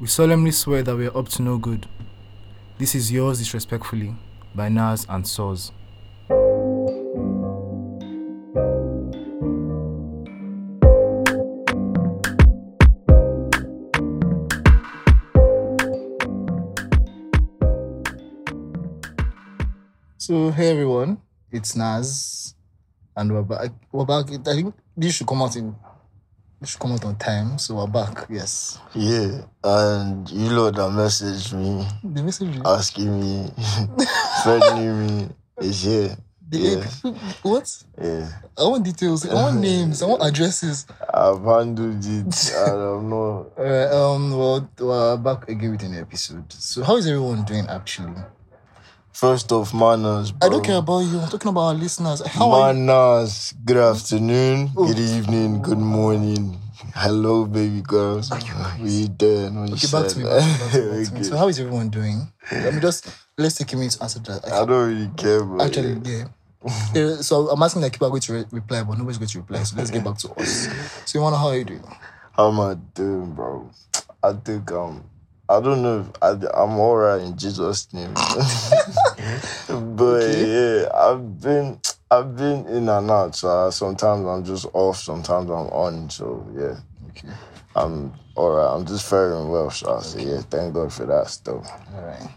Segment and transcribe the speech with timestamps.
[0.00, 1.88] We solemnly swear that we are up to no good.
[2.78, 4.14] This is yours disrespectfully
[4.54, 5.72] by Nas and Soz.
[20.18, 21.18] So hey everyone,
[21.50, 22.54] it's Nas,
[23.16, 23.72] and we're back.
[23.90, 24.26] We're back.
[24.30, 25.74] I think this should come out in.
[26.64, 28.26] Should come out on time, so we're back.
[28.28, 28.80] Yes.
[28.92, 32.54] Yeah, and you lot that messaged me The message.
[32.56, 33.52] you- asking me,
[34.42, 35.28] threatening me
[35.60, 36.16] is here.
[36.48, 37.12] the yeah.
[37.42, 37.84] what?
[38.02, 39.24] Yeah, I want details.
[39.28, 40.02] I want names.
[40.02, 40.84] I want addresses.
[41.14, 42.52] I've handled it.
[42.56, 43.52] I don't know.
[43.56, 43.92] Alright.
[43.92, 44.36] Um.
[44.36, 46.52] Well, we're back again with an episode.
[46.52, 47.66] So how is everyone doing?
[47.68, 48.14] Actually,
[49.18, 50.30] First off, manners.
[50.30, 50.46] Bro.
[50.46, 51.18] I don't care about you.
[51.18, 52.24] I'm talking about our listeners.
[52.24, 52.78] How are you?
[52.78, 53.52] Manners.
[53.64, 54.86] Good afternoon, Oh.
[54.86, 56.56] good evening, good morning.
[56.94, 58.30] Hello, baby girls.
[58.80, 59.56] We doing?
[59.58, 60.24] What Okay, you back to me.
[60.24, 61.18] Back to back to me, back to me.
[61.18, 61.22] Okay.
[61.28, 62.32] So how is everyone doing?
[62.52, 64.46] Let me just let's take a minute to answer that.
[64.52, 65.66] I don't really care, bro.
[65.66, 66.24] Actually, yeah.
[66.94, 69.38] Yeah, so I'm asking like people are going to re- reply, but nobody's going to
[69.40, 69.64] reply.
[69.64, 70.68] So let's get back to us.
[71.06, 71.82] So you wanna how are you doing?
[72.36, 73.68] How am I doing, bro?
[74.22, 75.02] I think um,
[75.50, 76.00] I don't know.
[76.00, 76.30] If I,
[76.62, 78.12] I'm alright in Jesus' name.
[79.96, 83.34] but yeah, I've been I've been in and out.
[83.34, 84.98] So sometimes I'm just off.
[84.98, 86.10] Sometimes I'm on.
[86.10, 86.76] So yeah,
[87.10, 87.34] Okay.
[87.74, 88.76] I'm alright.
[88.78, 89.70] I'm just faring well.
[89.70, 91.66] So I say yeah, thank God for that stuff.
[91.94, 92.28] All right.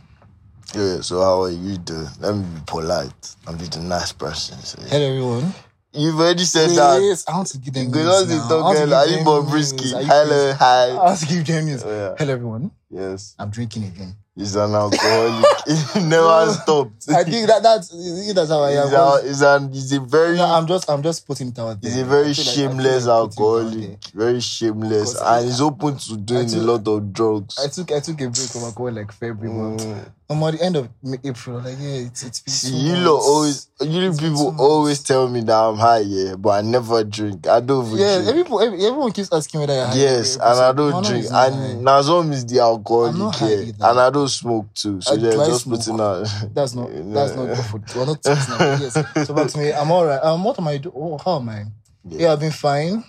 [0.74, 1.02] Yeah.
[1.02, 2.08] So how are you doing?
[2.22, 3.36] Let me be polite.
[3.46, 4.58] I'm just a nice person.
[4.60, 4.90] So, yeah.
[4.90, 5.54] Hello everyone.
[5.94, 7.02] You've already said that.
[7.02, 8.48] Yes, I want to give them Good news the now.
[8.50, 9.82] I want to give them Bobrisky?
[9.82, 9.94] news.
[9.94, 10.88] Are you Hello, hi.
[10.92, 11.84] I want to give them news.
[11.84, 12.16] Oh, yeah.
[12.18, 12.72] Hello everyone.
[12.92, 13.36] Yes.
[13.40, 14.16] I'm drinking again.
[14.36, 15.46] He's an alcoholic.
[15.68, 17.04] he never stopped.
[17.10, 17.90] I think that that's
[18.34, 18.84] that's how I am.
[18.88, 21.82] He's, a, he's, an, he's a very No, I'm just I'm just putting it out
[21.82, 21.92] there.
[21.92, 23.90] he's a very feel like- I feel shameless like putting it out there.
[23.90, 24.06] alcoholic.
[24.14, 25.20] Very shameless.
[25.22, 27.60] I- And he's open to doing took- a lot of drugs.
[27.64, 30.12] I took I took a break from alcohol like February, Mm.
[30.30, 30.88] I'm at the end of
[31.26, 31.58] April.
[31.60, 35.54] Like yeah, it's it's been See, you lot always, you people always tell me that
[35.54, 37.48] I'm high, yeah, but I never drink.
[37.48, 38.30] I don't Yeah, drink.
[38.30, 41.26] everyone, every- everyone keeps asking whether I Yes, and I don't drink.
[41.30, 43.62] And Nazom is the I'm alcoholic, not high yeah.
[43.62, 43.86] either.
[43.86, 45.02] And I don't smoke too.
[45.02, 45.80] So I- they're do I just smoke?
[45.80, 46.28] putting out.
[46.54, 47.02] That's not Yeah.
[47.06, 48.78] that's not good for we're not teasing now.
[48.82, 49.28] Yes.
[49.28, 49.72] So back to me.
[49.74, 50.22] I'm alright.
[50.24, 50.96] Um what am I doing?
[50.98, 51.66] Oh, how am I?
[52.08, 52.34] Yeah.
[52.34, 53.04] I've been fine.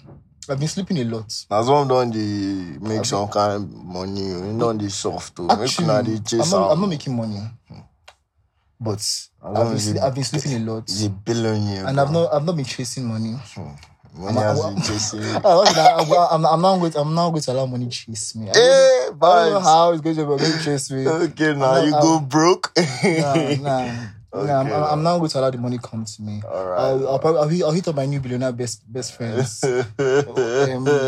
[0.48, 1.28] I've been sleeping a lot.
[1.50, 4.20] Nazom done the make some kind of money.
[4.20, 5.46] You done the soft too.
[5.46, 7.40] Make Actually, una I'm chase not, I'm not making money.
[8.80, 10.84] But I've been, as sle- I've been sleeping a lot.
[10.90, 11.86] He's a billionaire.
[11.86, 12.04] And bro.
[12.04, 13.36] I've not I've not been chasing money.
[14.14, 15.20] Money I'm- has I'm- been chasing.
[15.44, 18.50] I- I'm, I'm, now going to, I'm now going to allow money chase me.
[18.50, 20.90] I don't, know, Eh, I don't know how it's going to, but going to chase
[20.90, 21.06] me.
[21.08, 22.72] Okay, now I'm you go broke.
[22.76, 23.92] nah, nah.
[24.34, 24.74] Nah, I'm, Okay.
[24.74, 26.40] I'm, now going to allow the money come to me.
[26.42, 26.80] Alright.
[26.80, 29.62] I'll, I'll, probably, I'll, hit, I'll hit up my new billionaire best best friends.
[29.64, 29.76] um,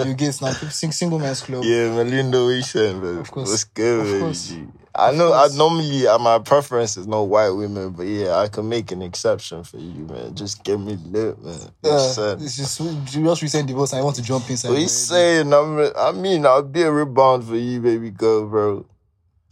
[0.07, 1.65] you guys now sing, single men's club.
[1.65, 3.19] Yeah, Melinda, man.
[3.19, 3.49] Of course.
[3.49, 4.53] What's good, Of course.
[4.97, 5.33] I know.
[5.33, 9.03] I normally uh, my preference is no white women, but yeah, I can make an
[9.03, 10.35] exception for you, man.
[10.37, 11.59] Just give me lit, man.
[11.83, 12.37] Yeah, Yes, sir.
[12.41, 14.71] it's just you just recent divorce I want to jump inside.
[14.71, 15.53] What you saying?
[15.53, 18.87] I'm, I mean, I'll be a rebound for you, baby girl, bro.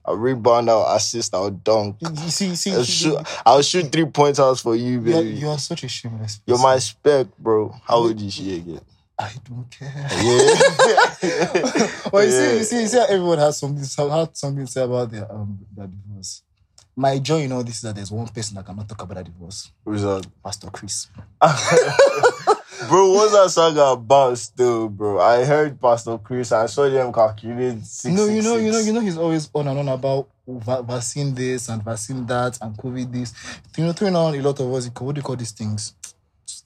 [0.04, 1.96] I'll rebound, I'll assist, I'll dunk.
[2.00, 3.16] You, see, you see, I'll shoot,
[3.46, 5.30] I'll shoot three pointers for you, you, are, baby.
[5.30, 6.40] you are such a shameless.
[6.46, 7.74] You're my spec, bro.
[7.84, 8.80] How old is she again?
[9.22, 10.08] I don't care.
[11.22, 11.90] Yeah.
[12.12, 14.70] well, you see, you see, you see how everyone has something, so- had something to
[14.72, 16.42] say about their um their divorce.
[16.94, 19.24] My joy in all this is that there's one person that cannot talk about that
[19.24, 20.26] divorce, Who's that?
[20.44, 21.06] Pastor Chris.
[22.88, 25.18] bro, what's that saga about still, bro?
[25.20, 27.82] I heard Pastor Chris, I saw them calculating.
[27.82, 28.14] six.
[28.14, 30.82] no, you six, know, you know, you know, he's always on and on about va-
[30.82, 33.32] vaccine this and vaccine that and COVID this.
[33.76, 34.90] You know, throwing on a lot of us.
[34.98, 35.94] What do you call these things?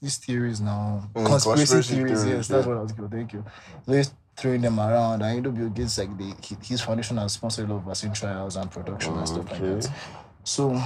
[0.01, 2.23] These theories now, Mm, conspiracy, conspiracy theories.
[2.23, 3.09] theories, Yes, that's what I was going.
[3.09, 3.43] Thank you.
[3.87, 6.33] Always throwing them around, and you know, Bill Gates like the
[6.63, 9.89] his foundation has sponsored a lot of vaccine trials and production and stuff like that.
[10.43, 10.79] So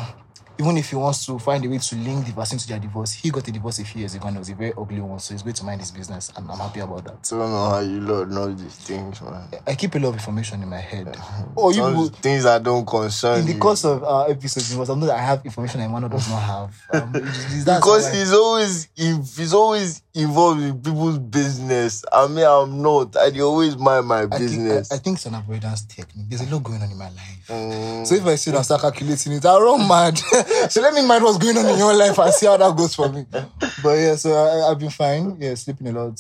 [0.61, 3.13] even if he wants to find a way to link the vaccine to their divorce,
[3.13, 5.19] he got a divorce a few years ago and it was a very ugly one.
[5.19, 7.31] So he's going to mind his business, and I'm happy about that.
[7.33, 9.47] I don't know how you lot know these things, man.
[9.65, 11.17] I keep a lot of information in my head.
[11.57, 13.59] Oh, you people, things that don't concern in the you.
[13.59, 16.39] course of our episodes, you must know that I have information that Emmanuel does not
[16.41, 16.71] have.
[17.01, 22.03] Um, because why- he's always he's always involved in people's business.
[22.11, 23.15] I mean, I'm not.
[23.15, 24.91] I always mind my I think, business.
[24.91, 26.27] I, I think it's an avoidance technique.
[26.29, 27.47] There's a lot going on in my life.
[27.47, 28.05] Mm.
[28.05, 30.19] So if I sit and start calculating it, I run mad.
[30.69, 32.95] so let me mind what's going on in your life and see how that goes
[32.95, 33.25] for me.
[33.31, 35.37] But yeah, so I, I've been fine.
[35.39, 36.19] Yeah, sleeping a lot.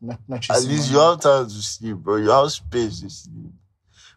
[0.00, 2.16] Not, not At least you have time to sleep, bro.
[2.16, 3.52] You have space to sleep.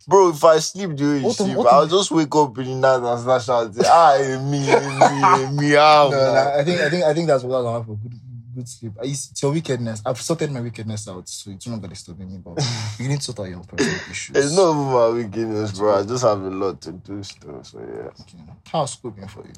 [0.07, 3.11] Bro, if I sleep during you What sleep, I'll just wake up in the night
[3.11, 6.81] and start shouting, ah, eh, me, eh, me, eh, me, ah, No, no, I think
[6.81, 8.19] I think I think that's what I'm for good
[8.59, 8.93] good sleep.
[9.03, 10.01] It's your wickedness.
[10.05, 12.37] I've sorted my wickedness out, so it's not gonna disturb me.
[12.37, 12.63] But
[12.99, 14.37] you need to sort out your personal issues.
[14.37, 15.99] It's not my wickedness, bro.
[15.99, 17.63] I just have a lot to do still.
[17.63, 18.11] So yeah.
[18.21, 18.43] Okay.
[18.71, 19.53] How's school been for you?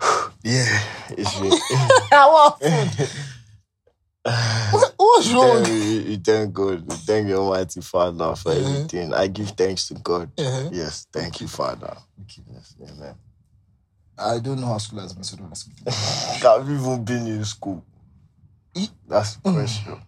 [0.44, 1.50] Yeah, it's me.
[2.10, 2.58] what?
[4.72, 5.64] what what's wrong?
[5.64, 5.74] Thank, you,
[6.12, 6.84] you thank God.
[6.90, 8.66] You Thank your Almighty Father for Mhm.
[8.76, 9.14] everything.
[9.14, 10.30] I give thanks to God.
[10.38, 10.70] Uh-huh.
[10.72, 11.96] Yes, thank you, Father.
[12.54, 13.16] Yes, amen.
[14.18, 15.74] I don't know how school has been, so don't ask me.
[16.48, 17.84] Have you even been in school?
[18.74, 20.00] E- That's the question.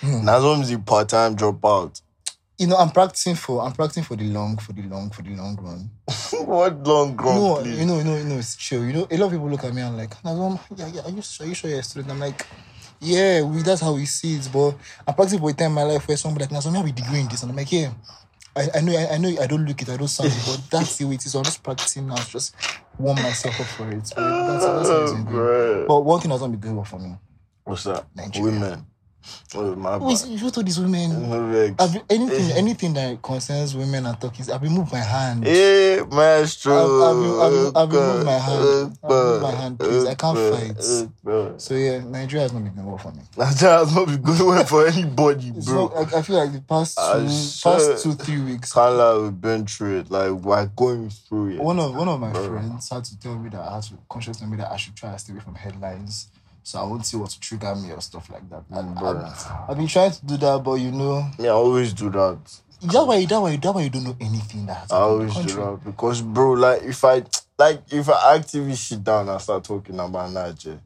[0.00, 0.24] Hmm.
[0.24, 2.00] Now, some is the part time dropout.
[2.58, 5.36] You know, I'm practicing for I'm practicing for the long, for the long, for the
[5.36, 5.90] long run.
[6.46, 7.78] what long run, no, please?
[7.80, 8.84] you know, you know, you know, it's chill.
[8.84, 11.10] You know, a lot of people look at me and like, Nazom, yeah, yeah, are
[11.10, 12.12] you, are you sure you're a student?
[12.12, 12.46] I'm like,
[13.00, 14.48] yeah, we that's how we see it.
[14.50, 14.74] But
[15.06, 16.92] I'm practicing for a time in my life where somebody like, Nazom, you have a
[16.92, 17.90] degree in this, and I'm like, yeah.
[18.56, 20.60] I, I know, I, I know, I don't look it, I don't sound it, but
[20.70, 21.34] that's the way it is.
[21.34, 22.54] I'm just practicing now, just
[22.98, 24.06] warm myself up for it.
[24.06, 27.16] So that's, that's Oh, But one thing has not been going well for me.
[27.64, 28.06] What's that?
[28.14, 28.52] Nigeria.
[28.52, 28.86] Women.
[29.54, 31.28] Oh, my Who is, who told these women?
[31.30, 31.74] No.
[31.78, 35.44] I've anything, anything that concerns women and talkies, I've removed my hand.
[35.44, 36.74] Hey, maestro.
[36.74, 38.64] I've- I've- I've- I've removed eh, my hand.
[38.64, 40.04] Eh, I've removed my hand, please.
[40.06, 41.60] I can't fight.
[41.60, 43.22] So yeah, Nigeria has not been going well for me.
[43.36, 45.88] Nigeria has not been going well for anybody, bro.
[45.88, 49.66] not, I, I feel like the past two, past two, three weeks, Can't we've been
[49.66, 50.10] through it.
[50.10, 51.60] Like, we're going through it.
[51.60, 52.48] one of one of my Bro.
[52.48, 54.94] friends had to tell me that I had to conscious tell me that I should
[54.96, 56.28] try and stay away from headlines.
[56.66, 58.64] So I won't see what to trigger me or stuff like that.
[58.70, 58.98] And.
[58.98, 62.38] I, have been trying to do that, but you know, Me, I always do that.
[62.82, 65.80] that why that why that why you don't know anything that I always do that
[65.84, 67.22] because, bro, like if I
[67.56, 70.80] like if I actively sit down and start talking about Nigeria,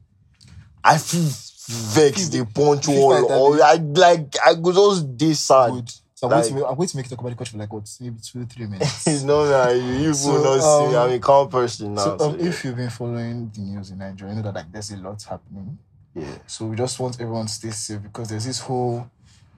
[0.83, 1.27] I feel
[1.67, 2.31] vexed.
[2.31, 5.71] They punch wall, or I like I go just this sad.
[5.71, 5.93] Good.
[6.21, 7.57] So I'm, going to make, I'm going to make you talk about the country for
[7.57, 9.07] like what maybe two three minutes.
[9.07, 10.95] It's not that you, you So, will not see me.
[10.95, 12.03] um, I'm a calm person now.
[12.03, 14.71] So, So, um, if you've been following the news in Nigeria, you know that like
[14.71, 15.79] there's a lot happening.
[16.13, 16.25] yeah.
[16.45, 19.09] So we just want everyone to stay safe because there's this whole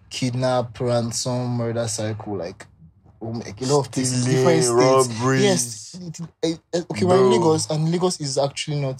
[0.09, 2.37] kidnap, ransom, murder cycle.
[2.37, 2.65] Like,
[3.21, 4.71] um, like a lot of Stealing, different states.
[5.19, 5.43] robberies.
[5.43, 5.95] Yes.
[6.01, 8.95] it- it- eh, okay, we're in Lagos, and Lagos is actually not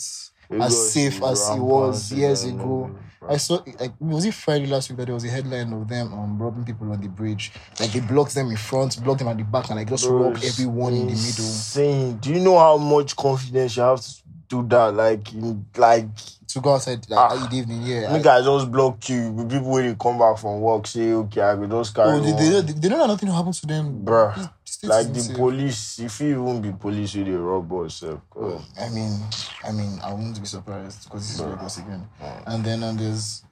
[0.62, 2.92] as safe as it was years ago.
[3.30, 6.14] I saw like was it Friday last week that there was a headline of them
[6.14, 7.52] um robbing people on the bridge.
[7.80, 10.24] Like they blocked them in front, blocked them at the back, and like just Bro,
[10.32, 11.46] robbed everyone in the middle.
[11.46, 12.18] Insane.
[12.18, 14.12] Do you know how much confidence you have to
[14.50, 14.94] do that?
[14.94, 16.08] Like, in, like,
[16.50, 17.48] To go outside like Ah.
[17.50, 18.12] the evening, yeah.
[18.14, 19.34] me I- guys just block you.
[19.50, 22.32] People when they come back from work say, okay, I will just carry Oh, they,
[22.32, 22.38] on.
[22.38, 24.06] they, don't- they don't know nothing will happen to them.
[24.06, 24.52] Bruh.
[24.82, 28.04] Like the police, if you even be police, you they rob us.
[28.04, 29.20] I mean,
[29.64, 31.42] I mean, I won't be surprised because this is.
[31.42, 32.08] Lagos again.
[32.22, 32.44] Mm.
[32.48, 33.44] And then um, there's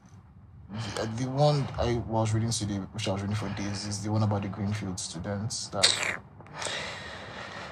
[0.96, 4.12] the, the one I was reading today, which I was reading for days, is the
[4.12, 5.88] one about the Greenfield students that.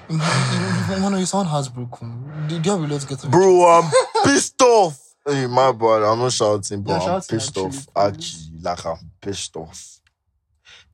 [0.08, 2.46] You know, you sound heartbroken.
[2.48, 3.30] Do you have a lot to get?
[3.30, 3.90] Bro, I'm
[4.24, 4.98] pissed off.
[5.26, 6.02] Hey, my bad.
[6.02, 7.72] I'm not shouting, but You're I'm shouting, pissed actually, off.
[7.72, 7.88] please.
[7.96, 10.00] Actually, like I'm pissed off.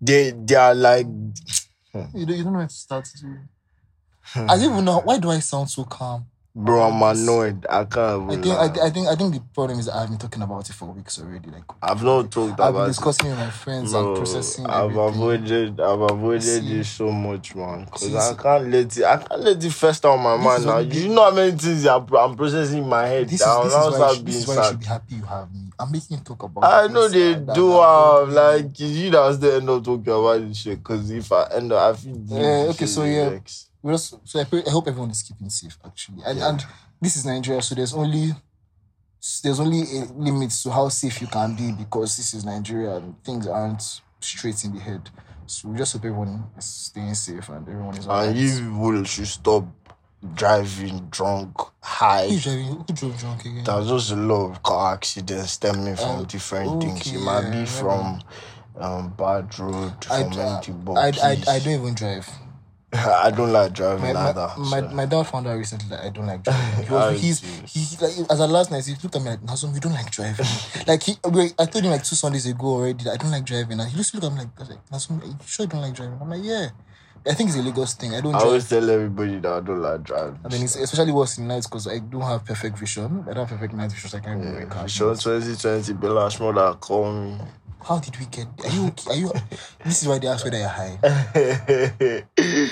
[0.00, 1.06] They they are like
[2.04, 2.18] Hmm.
[2.18, 3.04] You don't, you don't know where to start.
[3.06, 3.38] To.
[4.34, 6.26] I don't even know why do I sound so calm.
[6.56, 7.66] Bro, I'm annoyed.
[7.68, 8.86] I can't I think I.
[8.86, 11.50] I think I think the problem is I've been talking about it for weeks already.
[11.50, 12.68] Like I've not talked about.
[12.68, 12.88] I've been it.
[12.88, 14.66] discussing with my friends and Bro, processing.
[14.66, 15.08] I've everything.
[15.08, 17.84] avoided I've avoided this so much, man.
[17.84, 20.78] Because I can't let it I can't let it fester on my mind now.
[20.78, 23.28] You know how many things I'm, I'm processing in my head.
[23.28, 25.60] This is, this, is why, you, this why you should be happy you have me.
[25.78, 29.68] I'm making you talk about I know they do have like you that still end
[29.68, 30.82] up talking about this shit.
[30.82, 33.38] Cause if I end up, I feel eh, Yeah, this okay, so yeah.
[33.86, 36.18] We just, so I, pray, I hope everyone is keeping safe actually.
[36.26, 36.48] And, Yeah.
[36.48, 36.64] and
[37.00, 38.34] this is Nigeria, so there's only
[39.44, 43.14] there's only a limit to how safe you can be because this is Nigeria and
[43.22, 45.08] things aren't straight in the head.
[45.46, 48.06] So we just hope everyone is staying safe and everyone is.
[48.08, 49.64] And you people should stop
[50.34, 52.26] driving drunk, high.
[52.28, 52.84] Who driving?
[52.88, 53.62] Who drove drunk again?
[53.62, 57.00] There's just a lot of car accidents stemming from Uh, different things.
[57.02, 58.20] okay, It might yeah, be I from
[58.80, 61.30] um, bad road, I, from empty I, I.
[61.54, 62.28] I don't even drive.
[62.92, 64.48] I don't like driving My, either.
[64.58, 64.88] my, so.
[64.90, 66.84] my dad found out recently that I don't like driving.
[66.86, 69.40] He was, Ah, he's, he, like, as a last night, he looked at me like,
[69.42, 70.46] Nazum, you don't like driving.
[70.86, 71.14] like, he,
[71.58, 73.80] I told him like two Sundays ago already that I don't like driving.
[73.80, 75.70] And he just looked at me like, I was like Nazum, are you sure you
[75.70, 76.18] don't like driving?
[76.20, 76.68] I'm like, yeah.
[77.28, 78.14] I think it's a Lagos thing.
[78.14, 78.46] I don't I drive.
[78.46, 80.38] always tell everybody that I don't like driving.
[80.44, 83.24] I mean, it's especially worse in nights because I don't have perfect vision.
[83.28, 85.18] I don't have perfect night vision, so I can't yeah, Vision night.
[85.20, 87.38] 2020, Bella Schmoder call me.
[87.82, 88.46] How did we get?
[88.64, 89.10] Are you okay?
[89.10, 89.32] Are you?
[89.84, 92.24] this is why they ask whether you're high.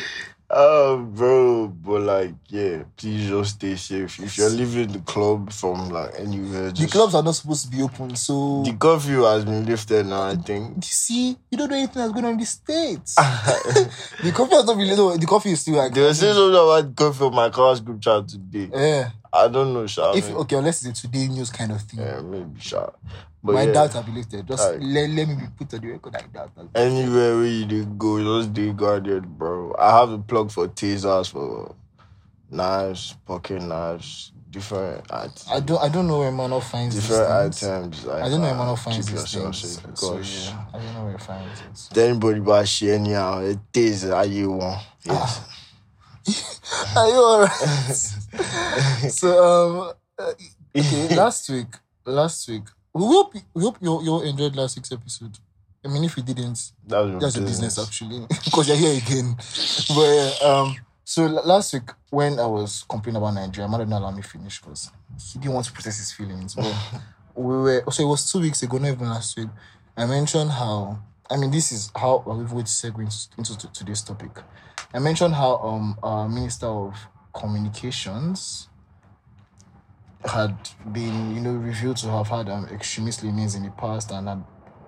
[0.56, 4.20] Oh, bro, but like, yeah, please just stay safe.
[4.20, 7.82] If you're leaving the club from like anywhere, The clubs are not supposed to be
[7.82, 10.22] open, so the curfew has been lifted now.
[10.22, 10.76] I think.
[10.76, 13.14] you see, you don't know anything that's going on in the states.
[14.22, 16.54] the coffee has not been no, the coffee is still like They were saying something
[16.54, 18.70] about curfew on my class group chat today.
[18.72, 19.10] yeah.
[19.34, 20.12] I don't know, Sha.
[20.14, 22.00] If okay, unless it's a today news kind of thing.
[22.00, 22.90] yeah, maybe Sha.
[23.42, 24.46] But My yeah, doubts have been lifted.
[24.46, 26.50] Just let, let me be put on the record like that.
[26.74, 29.74] anywhere where you did go, just dig guarded, bro.
[29.78, 31.74] I have a plug for tasers, for
[32.50, 35.46] knives, pocket knives, different items.
[35.50, 38.06] I don't I don't know where Mano finds different items.
[38.06, 39.82] Like, I don't know where uh, Mano finds these things.
[39.82, 41.94] safe So, yeah, I don't know where he finds it.
[41.94, 44.80] Then anybody buy shit anyhow, it is how you want.
[45.04, 45.40] Yes.
[46.96, 47.96] Are you alright?
[49.10, 50.32] so um uh,
[50.76, 51.66] okay, last week
[52.06, 52.62] last week
[52.92, 55.38] we hope we hope you you enjoyed last week's episode.
[55.84, 59.36] I mean if you didn't, That that's your business actually because you're here again.
[59.88, 63.98] But yeah, um, so last week when I was complaining about Nigeria, my dad didn't
[64.00, 64.90] allow me finish because
[65.32, 66.54] he didn't want to process his feelings.
[66.54, 66.74] But
[67.34, 69.48] we were so it was two weeks ago, not even last week.
[69.96, 71.00] I mentioned how
[71.30, 74.30] I mean this is how we've going to segue into, into to- today's topic.
[74.94, 76.94] I mentioned how um our minister of
[77.34, 78.68] communications
[80.24, 80.56] had
[80.92, 84.44] been, you know, revealed to have had um, extremist leanings in the past and had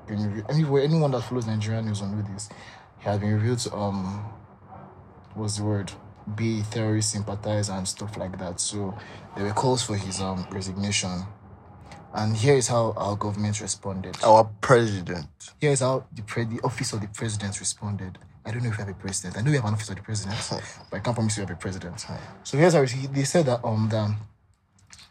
[0.06, 2.48] been anyway, anyone that follows Nigerian news will know this.
[3.00, 4.25] He had been revealed to um
[5.34, 5.90] what's the word?
[6.36, 8.60] Be a terrorist sympathizer and stuff like that.
[8.60, 8.96] So
[9.36, 11.25] there were calls for his um resignation.
[12.14, 14.16] And here is how our government responded.
[14.22, 15.26] Our president.
[15.60, 18.18] Here is how the pre- the office of the president responded.
[18.47, 19.37] I don't know if we have a president.
[19.37, 20.38] I know we have an office of the president,
[20.91, 22.07] but I can't promise you have a president.
[22.45, 24.15] So here's how they said that um the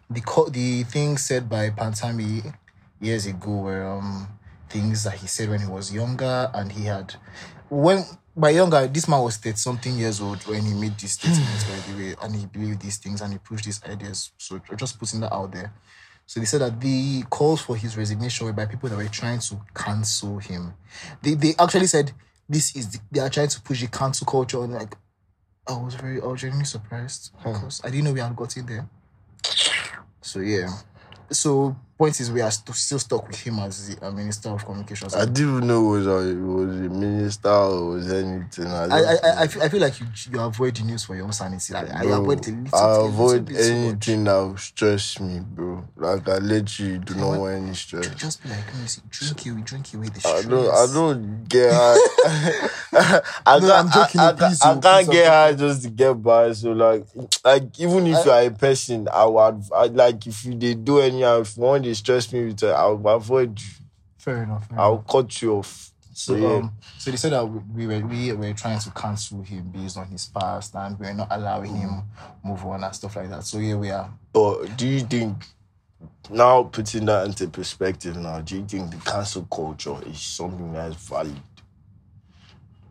[0.10, 2.56] the co- the thing said by Pantami
[3.02, 4.28] years ago were um
[4.70, 7.16] things that he said when he was younger and he had
[7.70, 8.04] when
[8.36, 11.92] by younger this man was 30 something years old when he made these statements by
[11.92, 15.20] the way and he believed these things and he pushed these ideas so just putting
[15.20, 15.74] that out there
[16.28, 19.40] so they said that the calls for his resignation were by people that were trying
[19.40, 20.74] to cancel him.
[21.22, 22.14] They they actually said
[22.48, 24.96] this is the, they are trying to push the cancel culture and like
[25.68, 27.54] I was very I was genuinely surprised hmm.
[27.54, 28.88] because I didn't know we had gotten there.
[30.22, 30.70] So yeah.
[31.32, 34.66] So point is we are st- still stuck with him as the uh, minister of
[34.66, 35.16] communications.
[35.16, 38.68] I didn't even know was a, was a minister or was anything.
[38.68, 39.42] I, I, I, I.
[39.44, 41.74] I, feel, I feel like you you avoid the news for your own sanity.
[41.74, 45.86] Like, I avoid a little, I little avoid so anything that will stress me, bro.
[45.96, 48.14] Like I literally do not want any stress.
[48.16, 50.70] Just be like, let me see, drink away, drink away the I don't.
[50.70, 52.70] I don't get high.
[53.46, 53.72] I No, can't.
[53.72, 56.54] I'm joking, I, I, please, I, oh, can't get high just to get by.
[56.54, 57.06] So like,
[57.44, 59.64] like even if you are a person, I would.
[59.76, 63.02] I, like if you they do anyhow, if one they stress me with, it, I'll
[63.08, 63.68] avoid you.
[64.18, 64.68] Fair enough.
[64.68, 65.92] Fair I'll cut you off.
[66.14, 66.48] So yeah.
[66.56, 69.98] um, so they said that we we were we were trying to cancel him based
[69.98, 72.04] on his past, and we are not allowing him
[72.44, 73.44] move on and stuff like that.
[73.44, 74.10] So here we are.
[74.32, 75.44] But do you think
[76.30, 80.96] now putting that into perspective now, do you think the cancel culture is something that's
[80.96, 81.40] valid?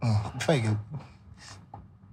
[0.02, 0.76] Mm, Before you get,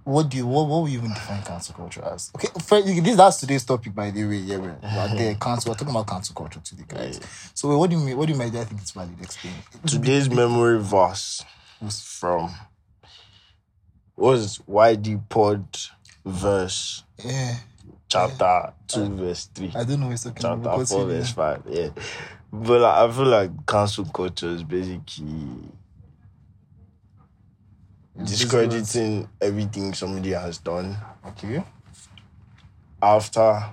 [0.04, 2.30] what do you what what will you even define cancel culture as?
[2.34, 4.36] Okay, for, this that's today's topic by the way.
[4.36, 5.34] Yeah, we're, we're there.
[5.40, 5.70] Cancel.
[5.70, 7.20] We're talking about cancel culture today, guys.
[7.54, 8.16] So wait, what do you mean?
[8.16, 8.54] What do you mean?
[8.54, 9.10] I think it's valid.
[9.20, 9.54] Explain.
[9.86, 11.44] Today's memory verse
[11.80, 12.52] was from
[14.16, 15.64] was YD Pod
[16.24, 17.56] verse Yeah,
[18.08, 19.72] chapter two verse three.
[19.74, 20.78] I don't know talking about.
[20.78, 21.62] Chapter four verse five.
[21.68, 21.90] Yeah.
[22.52, 25.70] But like, I feel like cancel culture is basically
[28.24, 31.62] discrediting everything somebody has done Okay.
[33.02, 33.64] after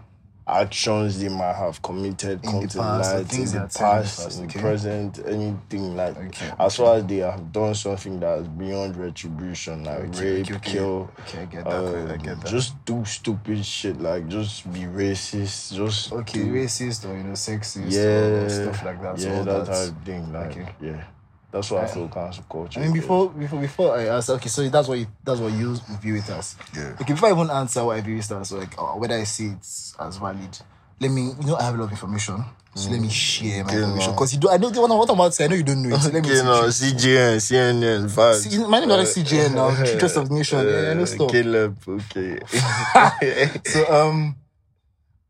[0.48, 3.80] actions they might have committed In the past, light in the they in the past,
[4.24, 4.60] past, in the okay.
[4.62, 9.84] present, anything like Okay, as far as they have done something that is beyond retribution,
[9.84, 11.74] like rape, kill, Okay, I get that.
[11.74, 12.50] uh, I get that.
[12.50, 17.34] just do stupid shit, like just be racist, just okay, do- racist or you know
[17.34, 19.20] sexist yeah, or stuff like that.
[19.20, 20.70] Yeah, all that that's- type of thing, like okay.
[20.82, 21.04] yeah,
[21.52, 22.80] that's what I feel cancel culture.
[22.80, 23.02] I mean, is.
[23.02, 26.30] before before before I ask, okay, so that's what you that's what you view it
[26.30, 26.56] as.
[26.76, 26.94] Yeah.
[27.02, 29.48] Okay, before I even answer what I view it as, like uh, whether I see
[29.48, 29.58] it
[30.00, 30.58] as valid,
[31.00, 31.32] let me.
[31.40, 32.44] You know, I have a lot of information,
[32.76, 34.50] so let me share my Okay, information because you do.
[34.50, 35.46] I know what, I'm- what I'm about to say.
[35.46, 36.02] I know you don't know it.
[36.02, 36.30] So let me.
[36.32, 38.48] Okay, no, see- CGN, CNN, vibes.
[38.48, 40.68] See, my name is like CJN now, Trust of the Nation.
[40.68, 41.32] Yeah, I know stuff.
[41.32, 42.40] Caleb, okay.
[43.66, 44.36] So um,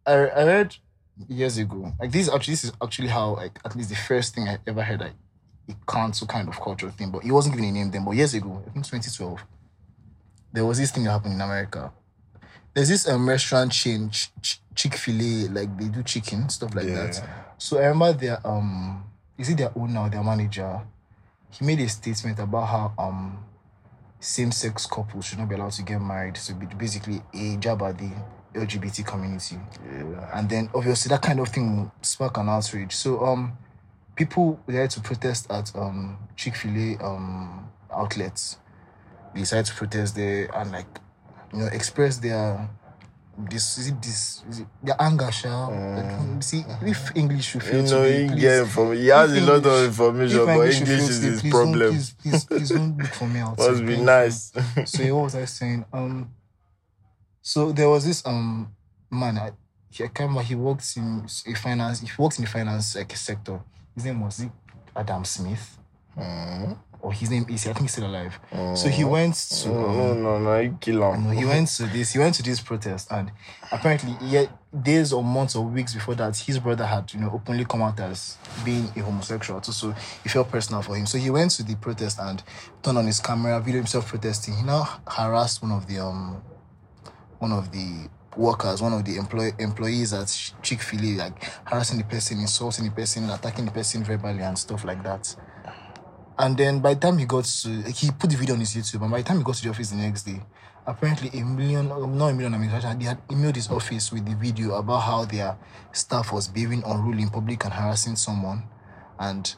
[0.05, 0.75] I I read
[1.27, 1.93] years ago.
[1.99, 4.57] Like this is actually this is actually how like at least the first thing I
[4.67, 5.28] ever heard like a
[5.87, 8.05] cancel kind of culture thing, but it wasn't given a name then.
[8.05, 9.39] But years ago, I think 2012,
[10.53, 11.91] there was this thing that happened in America.
[12.73, 16.73] There's this um, restaurant chain, Ch- Ch- Chick Fil A, like they do chicken stuff
[16.75, 17.21] like that.
[17.57, 19.03] So I remember their um,
[19.37, 20.81] is it their owner or their manager?
[21.51, 23.43] He made a statement about how um
[24.19, 26.37] same-sex couples should not be allowed to get married.
[26.37, 28.11] So basically, a jab at the
[28.53, 30.29] LGBT community, Yeah.
[30.37, 32.95] and then obviously that kind of thing spark an outrage.
[32.95, 33.57] So um,
[34.19, 38.57] people there to protest at um Chick Fil A um outlets.
[39.33, 40.87] They decided to protest there and like
[41.53, 42.69] you know express their
[43.51, 47.69] this is it this is it their anger shall like, see if English should You
[47.69, 48.41] fail know, today, he please.
[48.41, 49.87] get from he has If a lot of English-
[50.33, 51.89] information, but English English is today, his please don't- problem.
[51.93, 53.71] Please, please, please don't look for me outside.
[53.71, 54.03] Must be you.
[54.03, 54.51] nice.
[54.85, 55.85] So what was I saying?
[55.93, 56.31] Um,
[57.41, 58.75] so there was this um
[59.09, 59.37] man.
[59.37, 59.51] I,
[59.89, 60.41] he, I can't remember.
[60.43, 62.01] He works in a finance.
[62.01, 63.61] He works in the finance like sector.
[63.99, 64.45] His name was
[64.95, 65.75] Adam Smith,
[66.17, 67.65] Mm, or his name is.
[67.67, 68.39] I think he's still alive.
[68.75, 69.67] So he went to.
[69.69, 71.25] no, Um, no, no, no, you kill him.
[71.25, 72.13] no, he went to this.
[72.13, 73.29] He went to this protest, and
[73.73, 74.45] apparently, yeah,
[74.81, 77.99] days or months or weeks before that, his brother had, you know, openly come out
[77.99, 79.59] as being a homosexual.
[79.59, 79.93] too, So
[80.25, 81.05] it felt personal for him.
[81.05, 82.41] So he went to the protest and
[82.83, 84.55] turned on his camera, video himself protesting.
[84.55, 86.41] He now harassed one of the um,
[87.39, 90.27] one of the workers, one of the employ- employees at
[90.61, 94.57] Chick Fil A, like harassing the person, insulting the person, attacking the person verbally and
[94.57, 95.35] stuff like that.
[96.37, 99.01] And then by the time he got to, he put the video on his YouTube,
[99.01, 100.41] and by the time he got to the office the next day,
[100.87, 104.35] apparently a million, not a million, I mean, they had emailed his office with the
[104.35, 105.57] video about how their
[105.91, 108.63] staff was behaving unruly in public and harassing someone.
[109.19, 109.53] And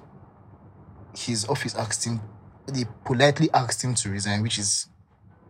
[1.16, 2.20] his office asked him,
[2.68, 4.88] they politely asked him to resign, which is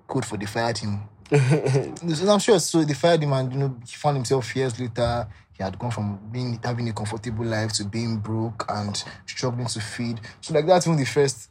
[0.08, 1.04] code for they fired him.
[1.32, 2.60] I'm sure.
[2.60, 5.28] So they fired him, and you know he found himself years later.
[5.54, 9.80] He had gone from being having a comfortable life to being broke and struggling to
[9.80, 10.20] feed.
[10.42, 11.50] So like that's when the first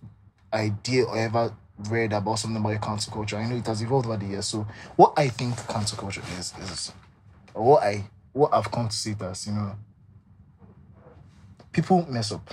[0.52, 1.54] idea I ever
[1.88, 3.36] read about something about cancel culture.
[3.36, 4.46] I know it has evolved over the years.
[4.46, 6.92] So what I think cancel culture is is
[7.54, 9.76] what I what I've come to see it as, you know,
[11.72, 12.50] people mess up.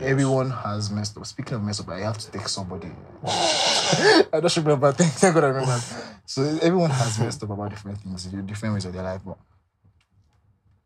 [0.00, 1.26] Everyone has messed up.
[1.26, 2.90] Speaking of mess up, I have to take somebody.
[3.24, 4.92] I don't remember.
[4.92, 5.80] Thank, thank God I remember.
[6.24, 9.20] So everyone has messed up about different things, in different ways of their life.
[9.24, 9.36] But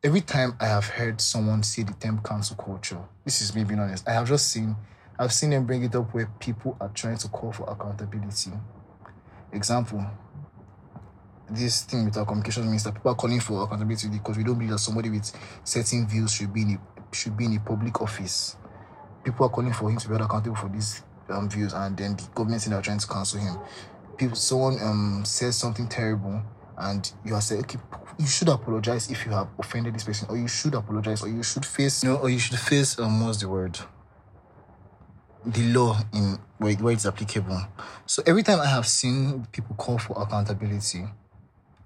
[0.03, 3.79] every time I have heard someone say the term cancel culture, this is me being
[3.79, 4.09] honest.
[4.09, 4.75] I have just seen,
[5.19, 8.51] I've seen them bring it up where people are trying to call for accountability.
[9.53, 10.05] Example,
[11.49, 14.71] this thing with our communications minister, people are calling for accountability because we don't believe
[14.71, 15.31] that somebody with
[15.63, 18.57] certain views should be in a, should be in a public office.
[19.27, 22.15] People are calling for him to be held accountable for these um, views, and then
[22.15, 23.59] the government saying they're trying to cancel him.
[24.17, 26.41] People, someone um says something terrible,
[26.79, 27.81] and you are saying, okay,
[28.21, 31.43] you should apologize if you have offended this person, or you should apologize, or you
[31.43, 33.81] should face, no, or you should face um what's the word?
[35.45, 37.61] the law in where, where it's applicable.
[38.07, 41.05] So every time I have seen people call for accountability,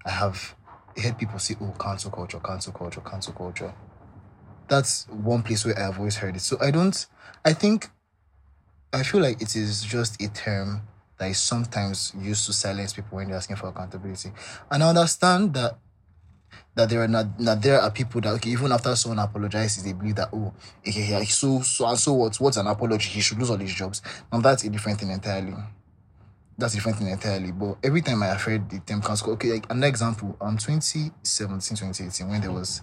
[0.05, 0.55] I have
[0.97, 3.75] heard people say, "Oh, cancel culture, cancel culture, cancel culture."
[4.71, 6.41] That's one place where I have always heard it.
[6.41, 7.07] So I don't.
[7.45, 7.91] I think.
[8.93, 10.83] I feel like it is just a term
[11.19, 14.33] that is sometimes used to silence people when they're asking for accountability,
[14.71, 15.79] and I understand that
[16.75, 19.93] that there are not that there are people that okay even after someone apologizes they
[19.93, 20.53] believe that oh
[20.87, 23.75] okay yeah, so so and so what what's an apology he should lose all his
[23.75, 24.03] jobs
[24.33, 25.55] now that's a different thing entirely
[26.59, 29.53] that's a different thing entirely but every time I have heard the term cancel okay
[29.53, 32.83] like an example um 2017 2018 when there was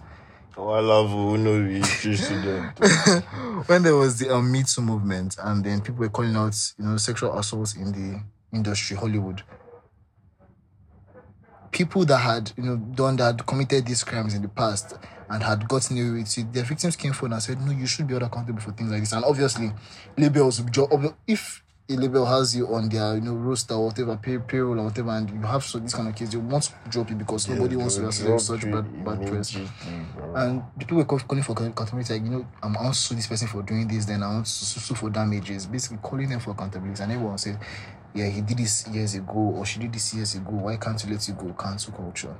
[3.66, 6.84] When there was the um, Me Too movement, and then people were calling out, you
[6.84, 8.20] know, sexual assaults in the
[8.52, 9.42] industry, Hollywood.
[11.70, 14.94] People that had, you know, done that, committed these crimes in the past
[15.30, 18.08] and had gotten away with it, their victims came forward and said, no, you should
[18.08, 19.12] be held accountable for things like this.
[19.12, 19.70] And obviously,
[20.16, 20.60] labels,
[21.28, 24.84] if a label has you on their, you know, roster or whatever, pay, payroll or
[24.84, 27.48] whatever, and you have so this kind of case, they want to drop you because
[27.48, 29.56] nobody wants to accept such bad, bad press.
[30.34, 33.14] And the people were calling for accountability, like, you know, I'm I want to sue
[33.14, 36.40] this person for doing this, then I want to sue for damages, basically calling them
[36.40, 37.02] for accountability.
[37.02, 37.58] And everyone said,
[38.14, 40.50] yeah, he did this years ago, or she did this years ago.
[40.50, 41.54] Why can't you let you go?
[41.58, 42.36] Cancel culture.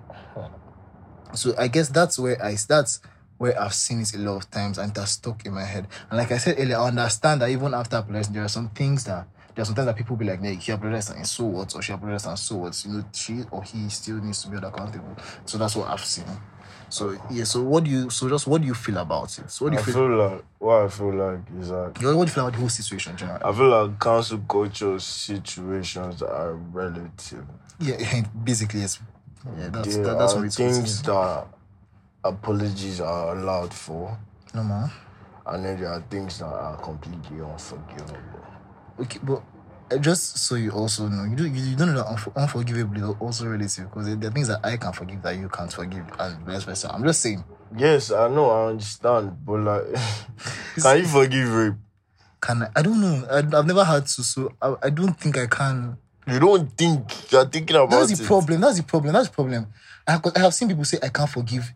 [1.32, 3.00] So I guess that's where I that's
[3.38, 5.86] where I've seen it a lot of times and it has stuck in my head.
[6.10, 9.04] And like I said earlier, I understand that even after apologizing, there are some things
[9.04, 11.82] that there are sometimes that people be like, "Hey, he apologized and so what?" or
[11.82, 14.72] "She apologized and so what?" You know, she or he still needs to be held
[14.72, 15.16] accountable.
[15.46, 16.26] So that's what I've seen.
[16.88, 17.42] So yeah.
[17.42, 18.08] So what do you?
[18.08, 19.50] So just what do you feel about it?
[19.50, 19.94] So what do I you feel?
[19.94, 22.68] feel like what I feel like is like What do you feel about the whole
[22.68, 23.42] situation, generally?
[23.42, 27.44] I feel like cancel culture situations are relative.
[27.80, 29.00] Yeah, basically, yes.
[29.58, 31.46] Yeah, that's There that, that's are what it's things that
[32.24, 34.16] apologies are allowed for,
[34.54, 34.90] No man.
[35.46, 38.37] and then there are things that are completely unforgivable.
[39.00, 39.42] Okay, but
[39.90, 43.16] uh, just so you also know, you do you, don't know that unfor- unforgivable is
[43.20, 46.38] also relative because there, are things that I can forgive that you can't forgive, and
[46.44, 46.92] vice versa.
[46.92, 47.44] I'm just saying,
[47.76, 49.82] Yes, I know, I understand, but like,
[50.76, 51.74] can you forgive rape?
[52.40, 52.68] can I?
[52.76, 53.26] I don't know.
[53.30, 55.96] I, I've never had to, so I, I don't think I can.
[56.26, 58.18] You don't think you're thinking about That's it.
[58.18, 58.60] the problem.
[58.60, 59.12] That's the problem.
[59.14, 59.66] That's the problem.
[60.06, 61.72] I, I have seen people say I can't forgive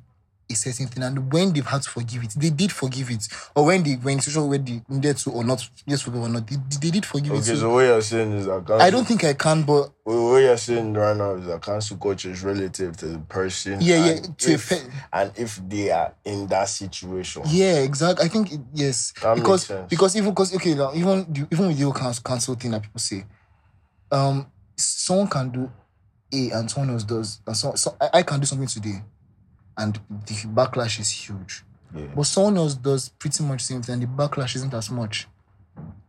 [0.51, 3.27] a certain thing, and when they've had to forgive it, they did forgive it.
[3.55, 6.47] Or when they when social when they needed to or not, yes, forgive or not,
[6.47, 7.37] they, they did forgive it.
[7.37, 10.39] Okay, So so what you're saying is that I don't think I can, but what
[10.39, 13.79] you're saying right now is that cancel culture is relative to the person.
[13.81, 14.73] Yeah, yeah, and to if,
[15.13, 17.43] and if they are in that situation.
[17.47, 18.25] yeah, exactly.
[18.27, 19.89] I think it, yes, That makes because sense.
[19.89, 23.01] because even because okay, now, even the- even with the cancel, cancel thing that people
[23.01, 23.25] say,
[24.11, 25.71] um, someone can do
[26.35, 29.03] A and someone else does, and so, so I, I can do something today,
[29.77, 31.65] and the backlash is huge.
[31.95, 32.07] Yeah.
[32.15, 35.29] But someone else does pretty much the same thing, and the backlash isn't as much.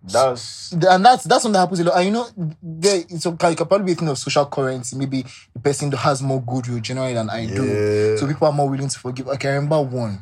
[0.06, 1.98] That's And that's that's something that happens a lot.
[1.98, 2.28] And you know,
[2.62, 4.98] there it's okay, it can probably be a thing of social currency.
[4.98, 5.24] Maybe
[5.54, 8.18] the person that has more goodwill generally than I do.
[8.18, 9.28] So people are more willing to forgive.
[9.30, 10.20] Okay, I remember one.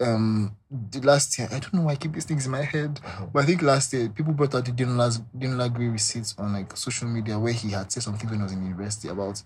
[0.00, 3.00] Um the last year, I don't know why I keep these things in my head.
[3.32, 6.76] But I think last year people brought out the Dinola Dinola Gray receipts on like
[6.76, 9.42] social media where he had said something when he was in university about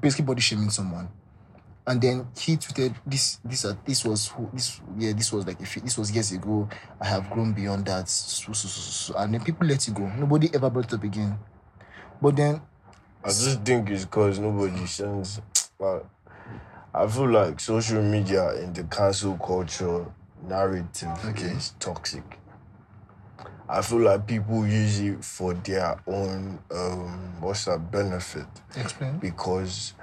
[0.00, 1.08] basically body shaming someone.
[1.86, 5.60] And then he tweeted this this uh, this was who this yeah this was like
[5.60, 6.68] if this was years ago
[7.00, 10.48] I have grown beyond that so, so, so, and then people let it go nobody
[10.54, 11.36] ever brought it up again
[12.20, 12.60] but then
[13.24, 15.40] I just think it's because nobody sends.
[15.78, 16.06] but
[16.94, 20.06] I feel like social media in the cancel culture
[20.46, 21.46] narrative Okay.
[21.46, 22.38] is toxic.
[23.68, 29.94] I feel like people use it for their own um what's that benefit explain because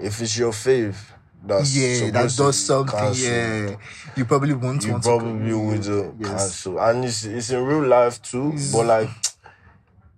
[0.00, 1.12] if it's your faith
[1.44, 3.76] that's yeah that does something yeah
[4.16, 6.28] you probably won't you want probably to would uh, yes.
[6.30, 9.08] cancel and it's, it's in real life too but like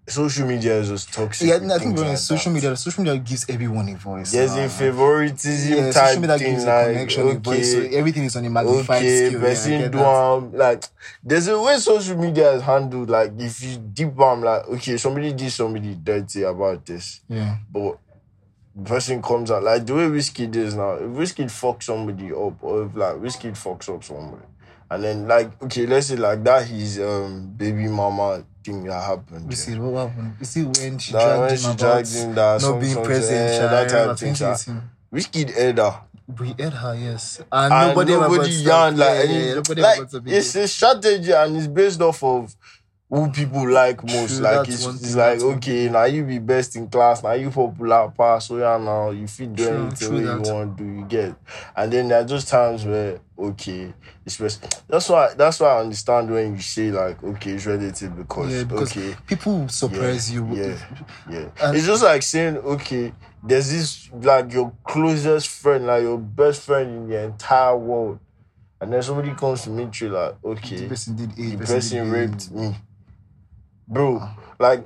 [0.08, 2.54] social media is just toxic yeah I think when like social that.
[2.54, 6.52] media social media gives everyone a voice There's a favoritism yeah, type social media thing,
[6.52, 9.32] gives a like connection, a voice, so okay, everything is on a magnified okay, scale.
[9.32, 10.84] Yeah, I person get do um, like
[11.22, 13.10] there's a way social media is handled.
[13.10, 17.98] Like if you deep um, like okay, somebody did somebody dirty about this, yeah, but
[18.84, 20.94] person comes out like the way Wizkid is now.
[20.94, 24.44] If Wizkid fucks somebody up, or if like Wizkid fucks up somebody,
[24.90, 29.44] and then like okay, let's say like that his um baby mama thing that happened.
[29.44, 29.56] you yeah.
[29.56, 30.34] see what happened.
[30.38, 33.04] You see when she That dragged when him she about dragged him that not being
[33.04, 34.70] present, sha, that type of thing, it's.
[35.10, 35.94] Whiskey elder.
[36.38, 38.66] We aired her, yes, and, and nobody, nobody, ever brought it up.
[38.66, 42.02] yarn like yeah, yeah, like ever brought it up it's a strategy and it's based
[42.02, 42.54] off of
[43.10, 44.36] who people like most.
[44.36, 48.12] True, like it's, it's like okay, now you be best in class, now you popular
[48.16, 51.04] pass, so yeah now you fit do True, anything true you want to do, you
[51.06, 51.34] get.
[51.74, 53.94] And then there are just times where okay,
[54.26, 54.82] it's best.
[54.88, 58.64] That's why that's why I understand when you say like okay, it's relative because, Yeah,
[58.64, 59.16] because okay.
[59.26, 60.46] people surprise you.
[60.54, 60.76] Yeah,
[61.30, 61.48] yeah.
[61.62, 66.60] And- it's just like saying, okay, there's this like your closest friend, like your best
[66.62, 68.18] friend in the entire world,
[68.82, 71.58] and then somebody comes to meet you, like, okay, The person did the it.
[71.60, 72.50] person did raped it.
[72.52, 72.76] me,
[73.88, 74.28] bro.
[74.58, 74.84] Like,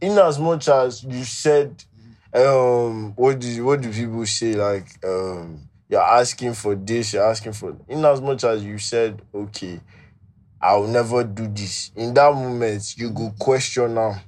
[0.00, 1.84] in as much as you said,
[2.32, 4.54] um, what do what do people say?
[4.54, 7.76] Like, um, you're asking for this, you're asking for.
[7.88, 9.80] In as much as you said, okay.
[10.60, 11.92] I'll never do this.
[11.94, 14.20] In that moment, you go question now.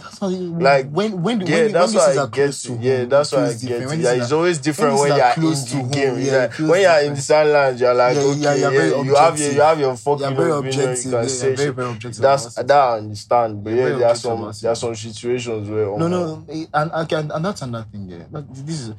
[0.00, 2.72] That's how you, Like, when when the- Yeah, when, that's when I get close to
[2.74, 3.86] Yeah, that's why I get different.
[3.90, 6.18] When Yeah, it's always different when when you're are in close the to home, game.
[6.20, 9.38] yeah, when you're in the sidelines, you're like, Yeah, okay, yeah, you're yeah, you have
[9.38, 11.10] your you have your fucking You're very you objective.
[11.12, 12.22] can Yeah, very very objective.
[12.22, 15.98] That's that I understand, but yeah, there are some about there are some situations where
[15.98, 18.08] No, no, eh, and okay, and, and that's another thing.
[18.08, 18.92] Yeah, That- this is.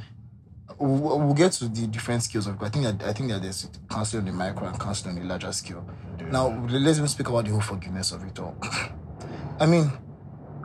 [0.78, 2.62] We'll, get to the different skills of.
[2.62, 5.28] I think that I think that there's counseling on the micro and counseling on the
[5.30, 5.88] larger scale.
[6.30, 8.58] Now let's even speak about the whole forgiveness of it all.
[9.60, 9.90] I mean,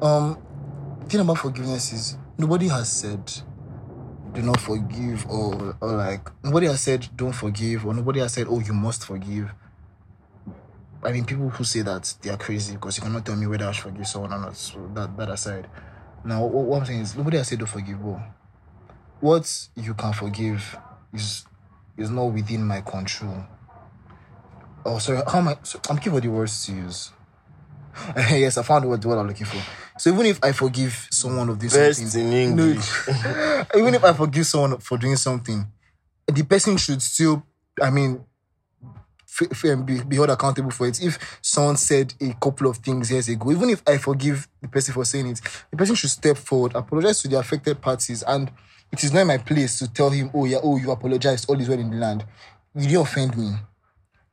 [0.03, 0.39] um,
[1.09, 3.31] thing about forgiveness is nobody has said
[4.33, 8.47] do not forgive or or like nobody has said don't forgive or nobody has said
[8.49, 9.51] oh you must forgive.
[11.03, 13.67] I mean, people who say that they are crazy because you cannot tell me whether
[13.67, 14.57] I should forgive someone or not.
[14.57, 15.69] So that that aside,
[16.25, 18.05] now what, I'm saying is nobody has said don't forgive.
[18.05, 18.23] Well,
[19.21, 20.77] what you can forgive
[21.13, 21.45] is
[21.97, 23.45] is not within my control.
[24.85, 25.23] Oh, sorry.
[25.27, 25.57] How am I?
[25.63, 27.13] So I'm for the words to use.
[28.17, 29.61] yes, I found what, what I'm looking for.
[29.99, 32.65] So even if I forgive someone of this best something, in no,
[33.77, 35.67] even if I forgive someone for doing something,
[36.27, 37.45] the person should still,
[37.81, 38.25] I mean,
[39.29, 41.03] f- f- be, be held accountable for it.
[41.03, 44.95] If someone said a couple of things years ago, even if I forgive the person
[44.95, 48.51] for saying it, the person should step forward, apologize to the affected parties, and
[48.93, 51.69] it is not my place to tell him, oh yeah, oh you apologized, all is
[51.69, 52.25] well in the land.
[52.75, 53.53] You didn't offend me.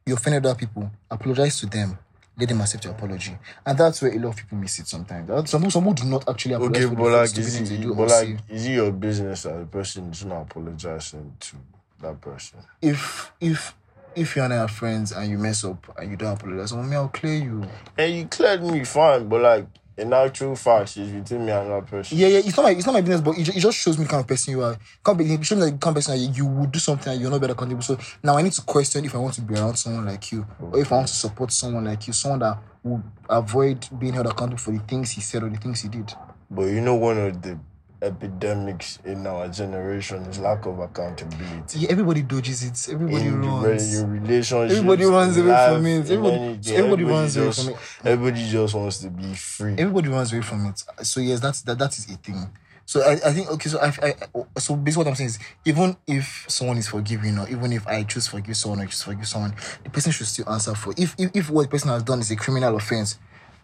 [0.06, 0.90] You offended other people.
[1.12, 1.98] Apologize to them.
[2.40, 3.38] Let them accept your apology.
[3.66, 5.50] And that's where a lot of people miss it sometimes.
[5.50, 7.82] Some, some who do not actually apologize Okay, for but like, is things they it,
[7.82, 7.96] do.
[7.96, 11.56] but like, is it your business that the person is not apologizing to
[12.02, 12.60] that person?
[12.82, 13.76] if if
[14.16, 16.84] if you and I are friends and you mess up and you don't apologize, well,
[16.84, 17.64] me, I'll clear you.
[17.98, 19.66] And you cleared me fine, but like,
[19.98, 22.18] in actual fact, it's between me and that person.
[22.18, 23.98] Yeah, yeah, it's not my it's not my business, but it, ju- it just shows
[23.98, 24.78] me the kind of person you are.
[25.04, 27.12] Can't be, it shows me the kind of person that you, you would do something
[27.12, 27.82] and you're not better accountable.
[27.82, 30.46] So now I need to question if I want to be around someone like you,
[30.62, 34.28] or if I want to support someone like you, someone that will avoid being held
[34.28, 36.14] accountable for the things he said or the things he did.
[36.50, 37.60] But you know, one of the
[38.02, 41.80] epidemics in our generation is lack of accountability.
[41.80, 42.94] Yeah, everybody dodges it.
[42.94, 43.94] Everybody in runs.
[43.94, 45.90] your relationships, Everybody runs away from it.
[45.90, 47.76] in Everybody- everybody runs away from it.
[48.04, 49.76] Everybody just wants to be free.
[49.78, 50.84] Everybody runs away from it.
[51.04, 51.78] So yes, that's that.
[51.80, 52.50] That is a thing.
[52.86, 53.70] So I, I think okay.
[53.70, 57.38] So I, I I- so basically what I'm saying is even if someone is forgiving
[57.38, 60.12] or even if I choose to forgive someone or choose to forgive someone, the person
[60.14, 62.76] should still answer for if if, if what the person has done is a criminal
[62.78, 63.20] offense.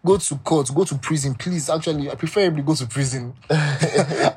[0.05, 1.69] Go to court, go to prison, please.
[1.69, 3.33] Actually, I preferably go to prison.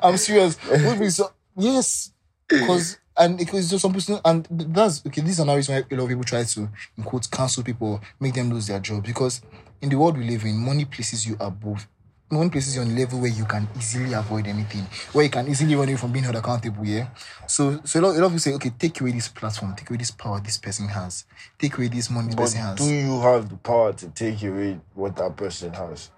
[0.01, 0.55] I'm serious.
[0.55, 1.25] Prison.
[1.57, 2.13] yes,
[2.47, 5.21] because and because just some person and that's okay.
[5.21, 7.99] This is another reason why a lot of people try to in quotes cancel people,
[8.19, 9.41] make them lose their job because
[9.81, 11.87] in the world we live in, money places you above.
[12.29, 15.47] Money place is on a level where you can easily avoid anything, where you can
[15.47, 16.83] easily run away from being held accountable.
[16.85, 17.07] Yeah.
[17.47, 19.89] So so a lot, a lot of people say, okay, take away this platform, take
[19.89, 21.25] away this power this person has,
[21.57, 22.75] take away this money this But person has.
[22.79, 26.11] do you have the power to take away what that person has?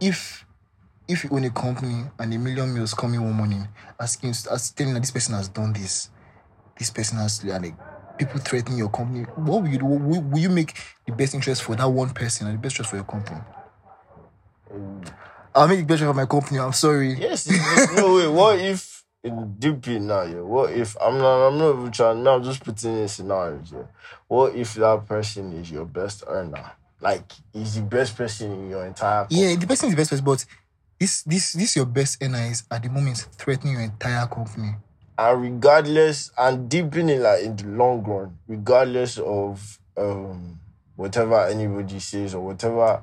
[0.00, 0.44] if
[1.08, 3.68] if you own a company and a million mails come in one morning
[4.00, 6.10] asking as telling that this person has done this,
[6.78, 7.74] this person has like
[8.18, 9.84] people threatening your company, what will you do?
[9.84, 12.90] Will, will you make the best interest for that one person and the best interest
[12.90, 13.40] for your company?
[15.56, 16.58] I'll make the best interest for my company.
[16.60, 17.14] I'm sorry.
[17.14, 17.46] Yes.
[17.96, 18.28] no wait.
[18.28, 20.22] What if in deep in now?
[20.22, 20.40] Yeah.
[20.42, 21.48] What if I'm not?
[21.48, 22.22] I'm not even trying.
[22.22, 23.72] Now I'm just putting in scenarios.
[23.72, 23.82] Yeah.
[24.28, 26.72] What if that person is your best earner?
[27.00, 29.22] Like, he's the best person in your entire.
[29.24, 29.42] company?
[29.50, 30.44] Yeah, the person is the best person, but
[30.98, 34.74] this this this your best earner is at the moment threatening your entire company.
[35.18, 40.58] and regardless and deep in it like in the long run regardless of um
[40.96, 43.02] whatever anybody says or whatever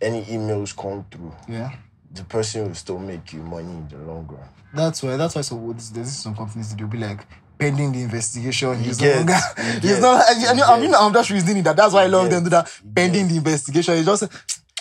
[0.00, 1.70] any emails come through Yeah.
[2.12, 5.16] The person will still make you money in the long run That's why.
[5.16, 5.42] That's why.
[5.42, 7.26] So what is- there's some companies that they'll be like
[7.58, 8.82] pending the investigation.
[8.82, 9.34] He's no longer.
[9.82, 10.24] He's not.
[10.28, 11.76] I, I, mean, I mean, I'm just reasoning that.
[11.76, 12.70] That's why I love them do that.
[12.94, 13.94] Pending the investigation.
[13.94, 14.24] It's just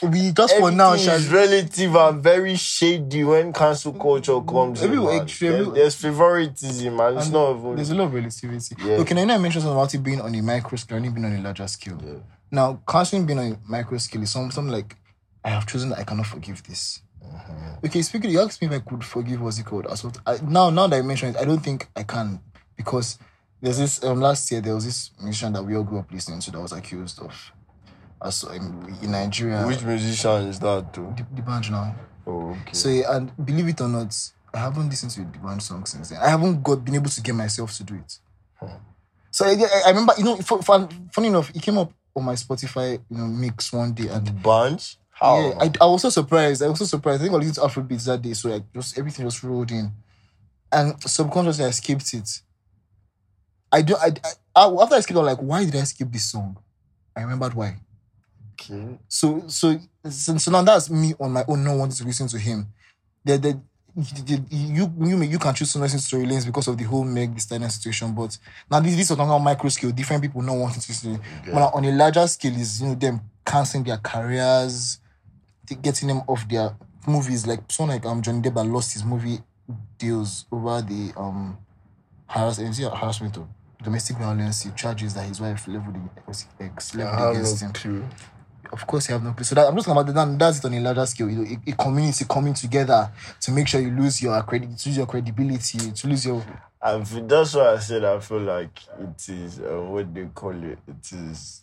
[0.02, 0.96] we just for now.
[0.96, 5.22] Shall, is relative and very shady when cancel culture comes in, Everyone- man.
[5.24, 8.76] actually, There- there's favoritism and it's and not even there's a lot of relativity.
[8.84, 8.94] Yeah.
[9.02, 11.13] Okay, now I know I mentioned something about it being on a micro scale and
[11.13, 12.00] being on a larger scale.
[12.04, 12.13] Yeah.
[12.52, 14.96] Now, counseling being on a micro scale is some- something like
[15.44, 17.02] I have chosen that I cannot forgive this.
[17.30, 17.86] Mm-hmm.
[17.86, 20.20] Okay, speaking, you asked me if I could forgive what's it called assault.
[20.26, 22.39] I, now, now that I mentioned it, I don't think I can
[22.76, 23.20] because
[23.62, 26.39] there's this um last year there was this musician that we all grew up listening
[26.42, 27.34] to that was accused of
[28.22, 29.65] assault in, in Nigeria.
[29.65, 31.96] which musician is that too the, D'banj now.
[32.28, 34.15] oh okay So and believe it or not,
[34.54, 36.20] I haven't listened to D'banj song since then.
[36.22, 38.20] I haven't got been able to get myself to do it.
[39.32, 42.34] So I, I- remember, you know, for, for, funny enough, it came up on my
[42.34, 46.10] Spotify, you know, mix one day, and the bunch how yeah, I, I was so
[46.10, 46.63] surprised.
[46.63, 47.21] I was so surprised.
[47.21, 49.91] I think I listened to Afrobeats that day, so like just everything just rolled in,
[50.71, 52.41] and subconsciously I skipped it.
[53.71, 53.95] I do.
[53.95, 54.13] I,
[54.55, 56.58] I, I after I skipped, I was like, why did I skip this song?
[57.15, 57.75] I remembered why.
[58.53, 59.77] okay So so
[60.10, 62.67] so, now that's me on my own, not wanting to listen to him.
[63.25, 63.60] The, the,
[63.95, 67.03] the, you you you can choose to listen to Tory Lanez because of the whole
[67.03, 68.38] Meg Stallion situation, but
[68.71, 71.15] now this this is on a micro scale, different people not wanting to listen.
[71.15, 71.51] Okay.
[71.51, 74.99] But on a larger scale, is you know them canceling their careers,
[75.75, 76.75] getting them off their
[77.08, 77.47] movies.
[77.47, 79.39] Like someone like um Johnny Depp lost his movie
[79.97, 81.58] deals over the um
[82.27, 83.47] harassment, harassment or
[83.84, 85.95] domestic violence he charges that his wife leveled
[86.27, 88.03] ex- ex- leveled against him clue
[88.71, 89.43] of course you have no clue.
[89.43, 90.38] So that, I'm just talking about that.
[90.39, 91.29] That's it on a larger scale.
[91.29, 94.89] You know, a, a community coming together to make sure you lose your credit, to
[94.89, 96.45] lose your credibility, to lose your.
[96.82, 100.77] That's why I said I feel like it is uh, what they call it.
[100.88, 101.62] It is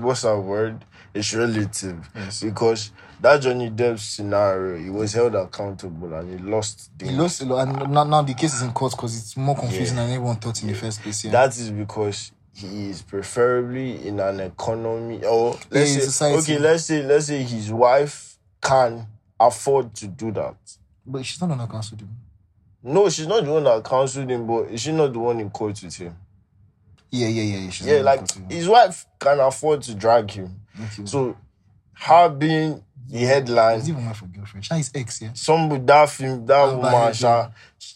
[0.00, 0.84] what's that word?
[1.18, 2.42] It's relative Yes.
[2.42, 6.90] because that Johnny Depp scenario, he was held accountable and he lost.
[6.96, 9.36] The, He lost a lot, and now, now the case is in court because it's
[9.36, 10.02] more confusing Yeah.
[10.04, 11.24] than anyone thought in the first place.
[11.24, 11.32] Yeah.
[11.32, 16.38] That is because he is preferably in an economy or let's say society.
[16.54, 19.06] okay, let's say let's say his wife can
[19.40, 20.56] afford to do that.
[21.06, 21.96] but she's not on a council.
[21.96, 22.08] Dude.
[22.82, 25.50] No, she's not the one that counseled him, but is she not the one in
[25.50, 26.16] court with him?
[27.10, 27.70] Yeah, yeah, yeah.
[27.82, 30.60] yeah Yeah, like his wife can afford to drag him.
[31.04, 31.36] So
[31.94, 34.64] her being the headline, It's even my for girlfriend.
[34.66, 35.30] She is ex, yeah.
[35.34, 37.48] somebody that film, that Amber woman, Sha,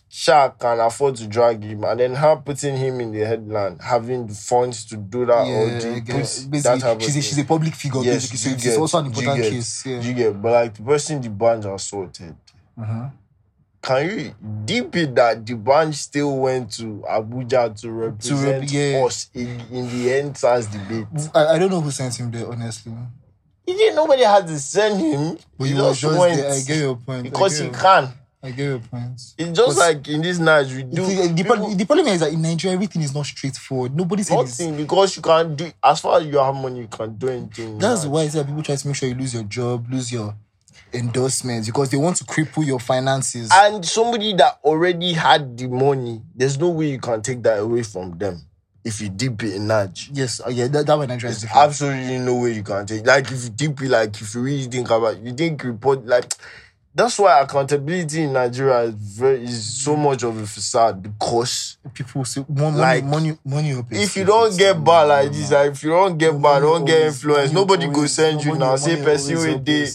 [0.08, 4.26] Sha can afford to drag him, and then her putting him in the headline, having
[4.26, 7.38] the funds to do that, or Yeah, the, I put that basically, she's a, she's
[7.38, 8.58] a public figure, Yes, basically.
[8.62, 9.84] So it's also an important get- case.
[9.86, 10.00] Yeah.
[10.00, 12.34] You get, but like the person D'banj assaulted.
[12.80, 13.08] uh-huh.
[13.82, 19.04] Can you deep it that D'banj still went to Abuja to represent yeah.
[19.04, 21.06] us in, in the end SARS debate?
[21.34, 22.92] I, I don't know who sent him there, honestly.
[23.66, 23.96] He didn't.
[23.96, 25.36] Nobody had to send him.
[25.58, 26.52] But he you was just just went there.
[26.52, 27.22] I get your point.
[27.24, 28.08] Because he your- can.
[28.44, 29.20] I get your point.
[29.38, 31.04] It's just like in this Nigeria, we do.
[31.04, 33.96] The, the, people- problem- the problem is that in Nigeria everything is not straightforward.
[33.96, 36.88] Nobody says it's- Nothing because you can't do as far as you have money, you
[36.88, 37.78] can do anything.
[37.78, 40.12] That's why I say that people try to make sure you lose your job, lose
[40.12, 40.34] your
[40.94, 43.50] endorsements because they want to cripple your finances.
[43.52, 47.82] And somebody that already had the money, there's no way you can take that away
[47.82, 48.42] from them
[48.84, 50.08] if you dip it in Naj.
[50.12, 53.06] yes, uh, yeah, that, that one Nigeria is absolutely no way you can take.
[53.06, 56.32] Like if you dip it, like if you really think about, you think report like.
[56.94, 62.24] That's why accountability in Nigeria is very is so much of a facade because People
[62.24, 63.86] say money, Like, money, money, money.
[64.02, 67.00] if you don't get bad like this, like if you don't get bad, don't get
[67.06, 68.76] influence, nobody go send you now.
[68.76, 69.86] Say person with day,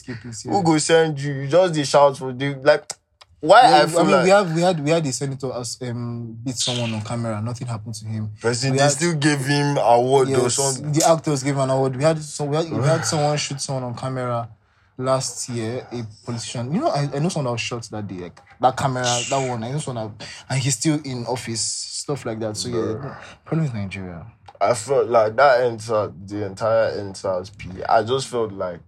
[0.45, 1.33] who go send you?
[1.33, 2.91] You just they shout for the like.
[3.39, 5.77] Why Yeah, I I, mean, like we have we had we had a senator as
[5.83, 7.39] um beat someone on camera.
[7.39, 8.31] Nothing happened to him.
[8.41, 10.91] person they still gave him award or Yes, something.
[10.91, 11.95] the actors gave an award.
[11.95, 14.49] We had so we had, we had someone shoot someone on camera
[14.97, 15.87] last year.
[15.91, 18.15] A politician, you know, I, I know someone that was shot that day.
[18.15, 19.63] Like that camera, that one.
[19.63, 21.61] I know someone that, and he's still in office.
[21.61, 22.55] Stuff like that.
[22.57, 24.25] So yeah, problem is Nigeria.
[24.59, 27.69] I felt like that entire the entire entire P.
[27.87, 28.79] I just felt like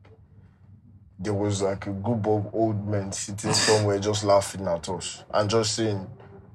[1.20, 5.50] there was like a group of old men sitting somewhere just laughing at us and
[5.50, 6.08] just saying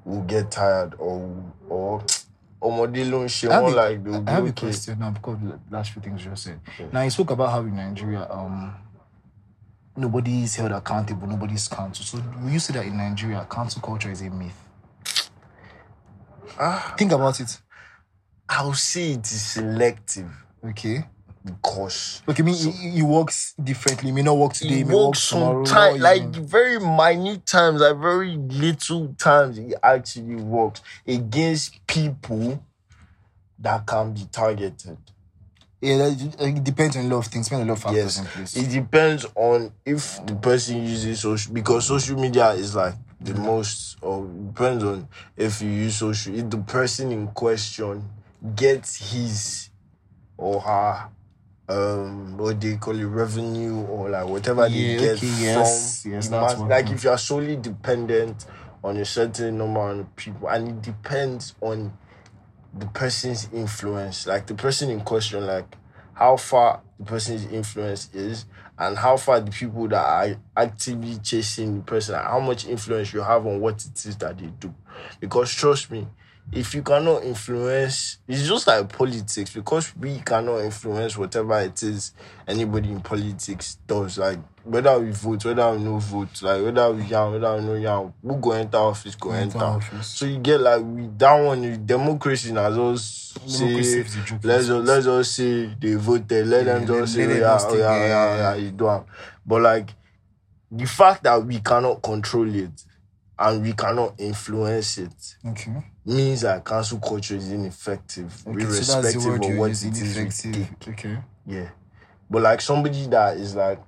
[0.04, 2.02] we'll get tired or or
[2.62, 5.36] ọmọdé ló ń ṣe I have a- like they'll I have a question now because
[5.38, 6.60] the last few things you just said.
[6.92, 8.74] Now you spoke about how in Nigeria, um,
[9.96, 12.04] nobody is held accountable, nobody's counsel.
[12.04, 14.60] So will you say that in Nigeria, cancel culture is a myth?
[16.58, 16.94] Ah.
[16.96, 17.58] Think about it.
[18.48, 20.30] I'll say it is selective
[20.64, 21.04] Okay.
[21.44, 24.10] because Okay, I mean, it, it works differently.
[24.10, 24.78] It may not work today.
[24.78, 29.74] it It may work works sometimes, like very minute times, like very little times, it
[29.82, 32.62] actually works against people
[33.58, 34.98] that can be targeted.
[35.84, 37.46] Yeah, it depends on a lot of things.
[37.48, 41.52] Depends on a lot of factors Yes, it depends on if the person uses social
[41.52, 46.34] because social media is like the most, or depends on if you use social.
[46.34, 48.08] If the person in question
[48.56, 49.70] gets his
[50.36, 51.08] or her,
[51.68, 56.06] um, what they call it, revenue or like whatever Yeah, they get okay, from, yes,
[56.06, 58.46] yes, mass- like if you are solely dependent
[58.82, 61.96] on a certain number of people, and it depends on
[62.78, 65.76] the person's influence, like the person in question, like
[66.14, 68.46] how far the person's influence is,
[68.78, 73.20] and how far the people that are actively chasing the person, how much influence you
[73.20, 74.74] have on what it is that they do.
[75.20, 76.06] Because trust me,
[76.52, 79.52] if you cannot influence, it's just like politics.
[79.52, 82.12] Because we cannot influence whatever it is
[82.46, 84.18] anybody in politics does.
[84.18, 87.74] Like whether we vote, whether we no vote, like whether we young, whether we no
[87.74, 90.06] young, who go enter office, go Enter office.
[90.06, 94.40] So you get like with that one, democracy now just say is a joke.
[94.44, 97.68] let's just let's just say they voted, let them Yeah, just let say them yeah,
[97.70, 98.36] yeah, yeah, yeah.
[98.36, 99.04] yeah, you do am.
[99.46, 99.90] But like
[100.70, 102.84] the fact that we cannot control it
[103.38, 105.72] and we cannot influence it Okay.
[106.06, 110.46] Means that cancel culture is ineffective, Okay, so irrespective word of what it is
[110.88, 111.18] Okay.
[111.46, 111.68] Yeah.
[112.28, 113.80] But like somebody that is like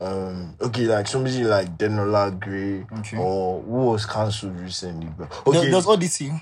[0.00, 3.16] um okay, like somebody like Denola Grey Okay.
[3.18, 5.08] or who was cancelled recently.
[5.16, 6.32] But There, okay, there's Odyssey.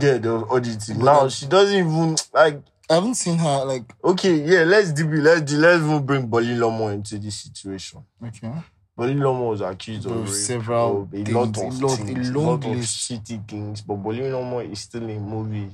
[0.00, 0.98] yeah, there was auditing.
[0.98, 5.06] But Now she doesn't even like I haven't seen her like okay, yeah, let's deep
[5.06, 8.04] it, let's let's even bring Bolly Lomo into this situation.
[8.24, 8.52] okay.
[8.96, 12.32] Bolly Lomo was accused of rape, several of a things, lot of lot- a things,
[12.34, 13.82] lot of shitty things.
[13.82, 15.70] But Bolly Lomo is still in movie.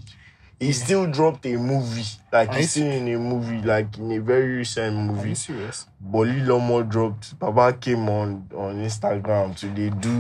[0.63, 4.13] He still dropped a movie, like Are he's you still in a movie, like in
[4.13, 5.29] a very recent Are movie.
[5.31, 5.87] you serious?
[6.01, 7.37] Bolly Lomo dropped.
[7.39, 10.11] Baba came on on Instagram to they do.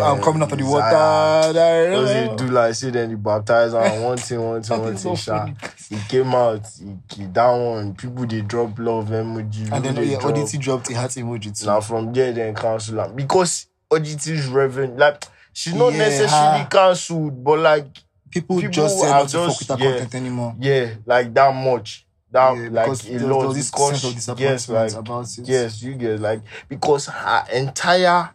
[0.00, 1.52] I'm um, coming out of the water.
[1.52, 5.16] Because they do like say then the baptize and one thing, one thing, one thing,
[5.16, 5.46] so
[5.90, 9.70] He came out, he, he that one, people they drop love emoji.
[9.72, 11.66] And then they yeah, drop- Odyssey dropped a heart emoji too.
[11.66, 13.08] Now from there then cancel.
[13.10, 17.88] Because Oditi's revenue, like she's not Yeah, necessarily cancelled, but like
[18.30, 19.90] people, people just say not to fuck just- with yeah.
[19.92, 20.54] content anymore.
[20.58, 22.06] yeah, like that much.
[22.32, 25.48] That Yeah, like a lot this because sense of yes, like about it.
[25.48, 28.30] yes, you get like because her entire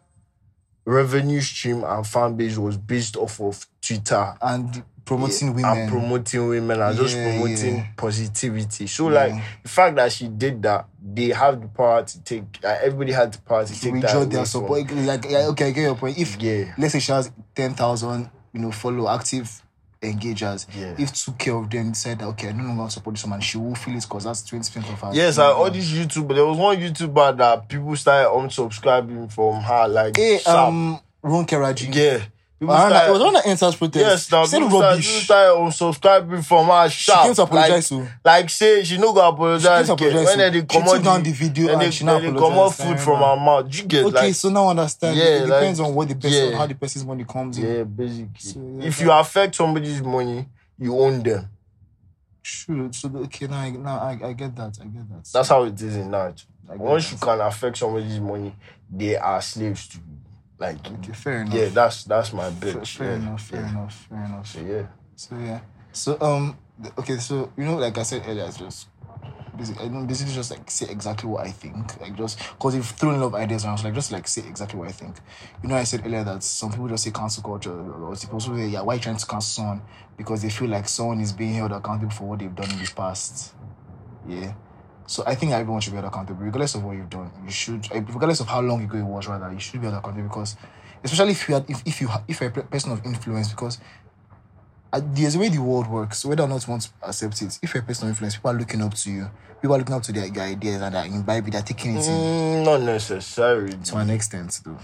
[0.85, 5.77] revenue stream and fan base was based off of Twitter And promoting and women.
[5.77, 7.87] And promoting women and just promoting yeah.
[7.95, 8.87] positivity.
[8.87, 9.15] So Yeah.
[9.15, 12.43] like the fact that she did that, they have the power to take.
[12.63, 14.91] Like, everybody had the power to to take that their from- support.
[14.91, 16.17] Like, okay, I get your point.
[16.17, 16.73] If Yeah.
[16.77, 19.61] let's say she has ten thousand, you know, follow active
[20.11, 20.65] engagers.
[20.75, 20.95] Yeah.
[20.97, 23.23] If two K of them said that okay, I no longer want to support this
[23.25, 25.09] woman, she will feel it because that's twenty percent of her.
[25.13, 26.33] Yes, like all these YouTube.
[26.33, 29.87] There was one YouTuber that people started unsubscribing from her.
[29.87, 30.69] Like, Hey, sharp.
[30.69, 31.89] um, Ronke Raji.
[31.91, 32.19] yeah,
[32.59, 34.05] people started- it was around that EndSARS protest.
[34.05, 35.07] Yes, now She said people started, rubbish.
[35.07, 38.19] people started unsubscribing from her She came to apologize like, to.
[38.23, 39.85] like say she no go apologize.
[39.87, 42.03] She came to apologize when they she come took down the video and they, she
[42.05, 43.67] now they come out food from her mouth.
[43.75, 45.17] You get Okay, like so now understand.
[45.17, 46.57] Yeah, it depends like, on what the person, yeah.
[46.57, 47.65] how the person's money comes in.
[47.75, 48.29] yeah, basically.
[48.39, 50.47] So, yeah, if you affect somebody's money,
[50.77, 51.49] you own them.
[52.43, 52.91] True.
[52.93, 54.77] So the- okay, now I, now I, I get that.
[54.81, 55.29] I get that.
[55.33, 56.43] That's how it is in that.
[56.67, 57.11] Once that.
[57.13, 58.55] you can affect somebody's money,
[58.89, 60.03] they are slaves to you.
[60.57, 61.53] Like Okay, fair enough.
[61.53, 62.87] yeah, that's that's my fair, bit.
[62.87, 63.41] fair yeah, enough.
[63.43, 63.69] Fair yeah.
[63.69, 64.07] enough.
[64.09, 64.47] Fair enough.
[64.47, 64.85] So yeah.
[65.15, 65.59] So yeah.
[65.91, 66.57] So um.
[66.97, 67.17] Okay.
[67.17, 68.87] So you know, like I said earlier, it's just.
[69.57, 72.01] Basically, I don't basically just like say exactly what I think.
[72.01, 74.43] Like just because you've thrown a lot of ideas around, so like just like say
[74.45, 75.15] exactly what I think.
[75.63, 78.67] You know, I said earlier that some people just say cancel culture, or people say,
[78.67, 79.81] yeah, why you trying to cancel someone
[80.17, 82.91] because they feel like someone is being held accountable for what they've done in the
[82.93, 83.53] past.
[84.27, 84.53] Yeah.
[85.07, 87.31] So I think everyone should be held accountable, regardless of what you've done.
[87.43, 89.99] You should, eh, regardless of how long ago it was, rather, you should be held
[89.99, 90.55] accountable because,
[91.03, 93.79] especially if you are, if, if you ha- if you're a person of influence, because
[94.91, 97.59] uh, there's a way the world works, whether or not you want to accept it.
[97.61, 99.29] If you're a person of influence, people are looking up to you.
[99.61, 102.13] People are looking up to their, their ideas and they're imbibing, they're taking it in
[102.13, 103.77] Mm, not necessarily.
[103.77, 104.77] to an extent, though.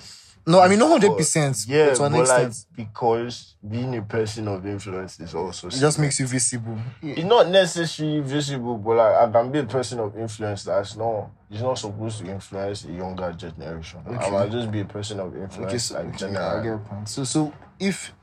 [0.46, 1.66] No, I mean, not hundred percent.
[1.68, 5.72] Yeah, but to an but like because being a person of influence is also it
[5.74, 6.78] just makes you visible.
[7.02, 11.30] it's not necessarily visible, but like I can be a person of influence that's not
[11.50, 14.00] it's not supposed to influence a younger generation.
[14.08, 14.32] I Okay.
[14.32, 16.56] might just be a person of influence Okay, so like okay, I general.
[16.58, 17.10] get your point.
[17.10, 18.14] So, so if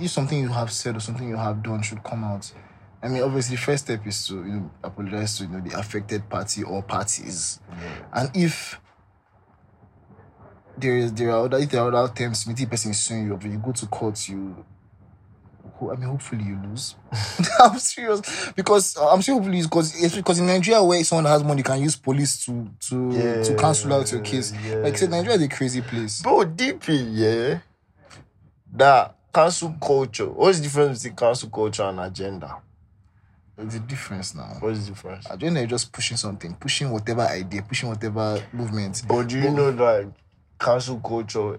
[0.00, 2.50] if something you have said or something you have done should come out,
[3.02, 5.78] I mean, obviously, the first step is to you know apologize to you know the
[5.78, 7.60] affected party or parties,
[8.14, 8.80] and if
[10.78, 13.36] there is there are other if there are other terms, maybe person is suing you,
[13.36, 14.64] but you go to court, you.
[15.78, 16.94] I mean, hopefully you lose.
[17.60, 21.44] I'm serious because uh, I'm sure hopefully because it's because in Nigeria where someone has
[21.44, 24.52] money can use police to to to cancel out your case.
[24.52, 25.10] Like I said.
[25.10, 26.22] Nigeria is a crazy place.
[26.22, 27.58] Bro, DP, yeah.
[28.72, 30.30] That cancel culture.
[30.30, 32.56] What's the difference between cancel culture and agenda?
[33.56, 34.56] There's a difference now.
[34.60, 35.26] What's the difference?
[35.30, 39.02] Agenda is just pushing something, pushing whatever idea, pushing whatever movement.
[39.08, 40.12] But do you know that
[40.58, 41.58] cancel culture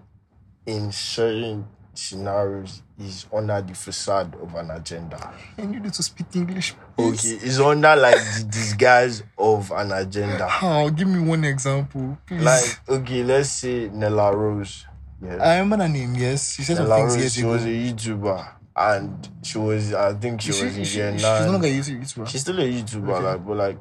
[0.66, 5.34] in certain scenarios is under the facade of an agenda?
[5.58, 6.74] And you need to speak English.
[6.98, 7.44] Okay, please.
[7.44, 10.48] it's under like the disguise of an agenda.
[10.48, 10.90] How?
[10.90, 12.44] Give me one example, please.
[12.44, 14.86] Like, okay, let's say Nella Rose.
[15.22, 15.38] Yeah.
[15.42, 16.14] I remember her name.
[16.16, 17.50] Yes, she said some things Rose, she ago.
[17.52, 18.54] was a YouTuber.
[18.76, 21.46] And she was, I think she, She- was in she- year she's nine.
[21.48, 22.28] no longer a YouTuber.
[22.28, 23.24] She's still a YouTuber, Okay.
[23.26, 23.78] like, but like,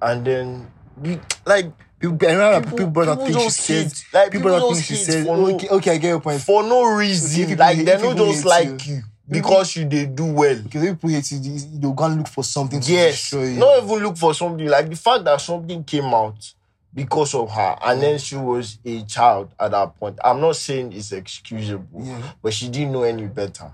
[0.00, 0.70] and then,
[1.44, 3.92] like, People, I remember People- people, people things she said.
[4.12, 5.26] like, people people just things she said.
[5.26, 6.40] Oh, no- Okay, okay, I get your point.
[6.40, 8.94] for no reason, people like, they're not just like you.
[8.96, 10.56] you because you they do well.
[10.62, 13.58] Because if people hate you, they'll go and look for something to Yes, destroy you.
[13.58, 16.54] not even look for something like the fact that something came out
[16.94, 20.18] because of her, and then she was a child at that point.
[20.24, 22.22] I'm not saying it's excusable, Yeah.
[22.42, 23.70] but she didn't know any better.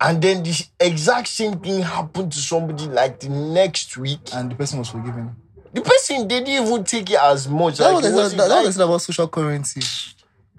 [0.00, 4.30] And then the exact same thing happened to somebody like the next week.
[4.32, 5.36] and the person was forgiven.
[5.72, 7.78] The person didn't even take it as much.
[7.78, 8.16] That's like, what I it said.
[8.16, 9.80] wasn't That, that's what I like- said about social currency.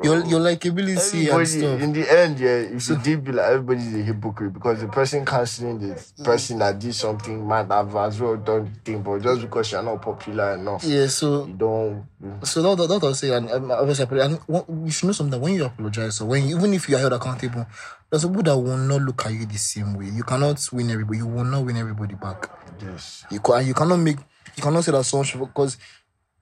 [0.04, 1.80] Your your likability and stuff.
[1.80, 5.24] in the end, yeah, if you did be like everybody's a hypocrite because the person
[5.24, 9.42] canceling the person that did something might have as well done the thing, but just
[9.42, 12.04] because you're not popular enough, Yeah, so you don't.
[12.42, 15.14] So that, that, that was saying, and um, obviously, apolo- and what- you should know
[15.14, 17.68] something when you apologize, or when you, even if you are held accountable,
[18.10, 20.06] there's a people that will not look at you the same way.
[20.08, 21.20] You cannot win everybody.
[21.20, 22.50] You will not win everybody back.
[22.82, 23.24] Yes.
[23.30, 24.18] You can, and you cannot make,
[24.56, 25.78] you cannot say that someone should because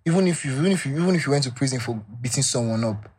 [0.06, 2.84] even if you, even if you, even if you went to prison for beating someone
[2.84, 3.10] up,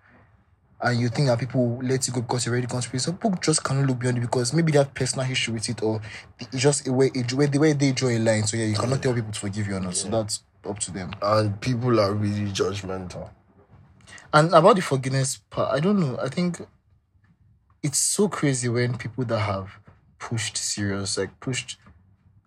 [0.82, 3.18] and you think that people let you go because you already gone to prison, some
[3.18, 6.00] people just cannot look beyond it because maybe they have personal history with it, or
[6.38, 8.44] it's just a way, way the way they draw a line.
[8.44, 9.94] So yeah, you cannot tell people to forgive you or not.
[9.94, 11.12] So that's up to them.
[11.22, 13.30] And people are really judgmental.
[14.32, 16.18] And about the forgiveness part, I don't know.
[16.20, 16.60] I think
[17.82, 19.70] it's so crazy when people that have
[20.18, 21.78] pushed serious, like pushed,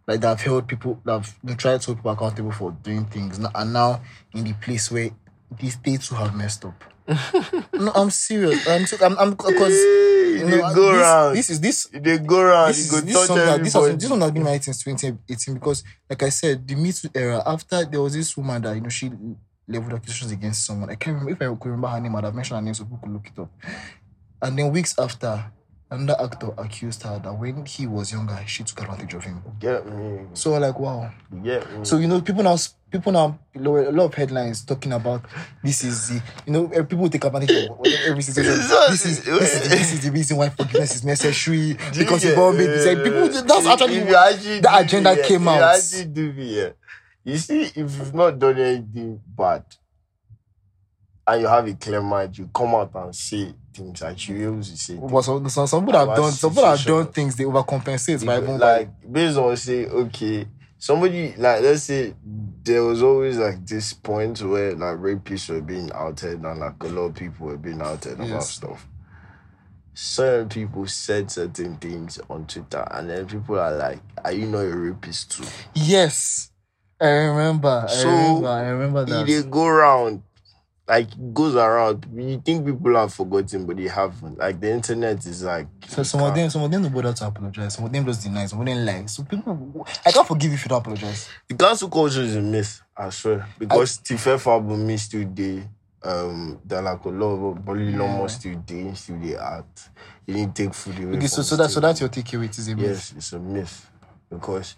[0.07, 3.05] like that have held people, that have been tried to hold people accountable for doing
[3.05, 4.01] things, and now
[4.33, 5.11] in the place where
[5.59, 6.83] these they too have messed up.
[7.73, 8.67] no, I'm serious.
[8.67, 9.73] I'm I'm, I'm because
[10.39, 11.35] you know, go this, around.
[11.35, 12.69] this is this They go around.
[12.69, 15.83] this is this song that this, has, this one has been my since 2018 because
[16.09, 18.89] like I said the Me Too era after there was this woman that you know
[18.89, 19.11] she
[19.67, 22.35] leveled accusations against someone I can't remember if I could remember her name I'd have
[22.35, 23.51] mentioned her name so people could look it up
[24.41, 25.51] and then weeks after
[25.93, 29.85] another actor accused her that when he was younger she took advantage of him Get
[29.85, 30.25] me.
[30.33, 31.11] so like wow
[31.43, 31.85] Get me.
[31.85, 32.57] so you know people now
[32.91, 35.21] people now lower a lot of headlines talking about
[35.63, 38.53] this is the you know eh, people take advantage of every situation
[38.89, 42.37] this is this is, the, this is the reason why forgiveness is necessary because you've
[42.37, 45.55] all made like, people that's actually actually the agenda me, came out.
[45.57, 46.69] You actually do me, yeah.
[47.23, 49.63] You see, if you've not done anything bad,
[51.25, 54.43] and you have a clear mind, you come out and say things that you mm.
[54.43, 54.95] able to say.
[54.95, 58.37] But some, some, some people have done some people have done things they overcompensate by
[58.37, 60.47] even like based on say okay
[60.77, 62.13] somebody like let's say
[62.63, 66.87] there was always like this point where like rapists were being outed and like a
[66.87, 68.49] lot of people were being outed about Yes.
[68.51, 68.87] stuff
[69.93, 74.59] certain people said certain things on twitter and then people are like are you not
[74.65, 76.49] a rapist too Yes.
[77.01, 77.85] I remember.
[77.89, 78.47] I remember.
[78.47, 79.27] I remember that.
[79.27, 80.23] they go around
[80.87, 85.41] like goes around you think people have forgotten but they haven't like the internet is
[85.43, 87.75] like So some of them, some of them don't bother to apologize.
[87.75, 88.45] Some of them just deny.
[88.47, 89.05] Some of them lie.
[89.05, 91.29] So people, I can't forgive if you don't apologize.
[91.47, 93.47] The cancel culture is a myth, I swear.
[93.57, 95.63] Because Tife Fabunmi still there.
[96.05, 97.99] Um, there are like a lot of Bolly Yeah.
[97.99, 99.89] Lomo still there, still they act.
[100.25, 101.17] You didn't take food away.
[101.17, 102.45] Okay, so so that so that's your takeaway.
[102.45, 102.85] It is a myth.
[102.85, 103.89] Yes, it's a myth.
[104.33, 104.75] Because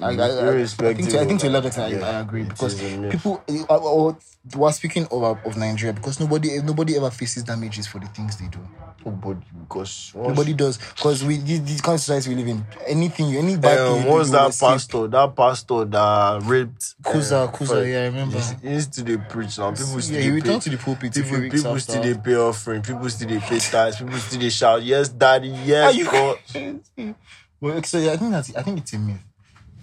[0.00, 2.20] I, I, I, I think to, I think to a lot of extent I, I
[2.20, 3.12] agree because is a myth.
[3.12, 4.14] people uh, uh, uh,
[4.56, 8.46] we're speaking of of Nigeria because nobody nobody ever faces damages for the things they
[8.48, 8.58] do.
[9.04, 12.64] Nobody, because Nobody does because we this, this kind of society we live in.
[12.86, 15.06] Anything you any bad thing um, you what's that pastor?
[15.06, 18.40] That pastor that raped COZA, uh, COZA, yeah, I remember.
[18.62, 19.70] He used to dey preach now.
[19.70, 22.82] People still Yeah, he returned to the pulpit People, people still they pay offering.
[22.82, 23.96] People still they pay tithes.
[23.98, 26.38] People still they shout, "Yes, daddy, Are yes, you God."
[27.60, 29.24] Well, so yeah, I think that's I think it's a myth.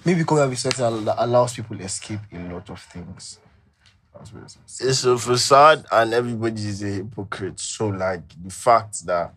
[0.06, 3.40] Maybe because we have a society that allows people to escape a lot of things.
[4.80, 5.06] It is.
[5.06, 7.60] a facade and everybody is a hypocrite.
[7.60, 9.34] So like the fact that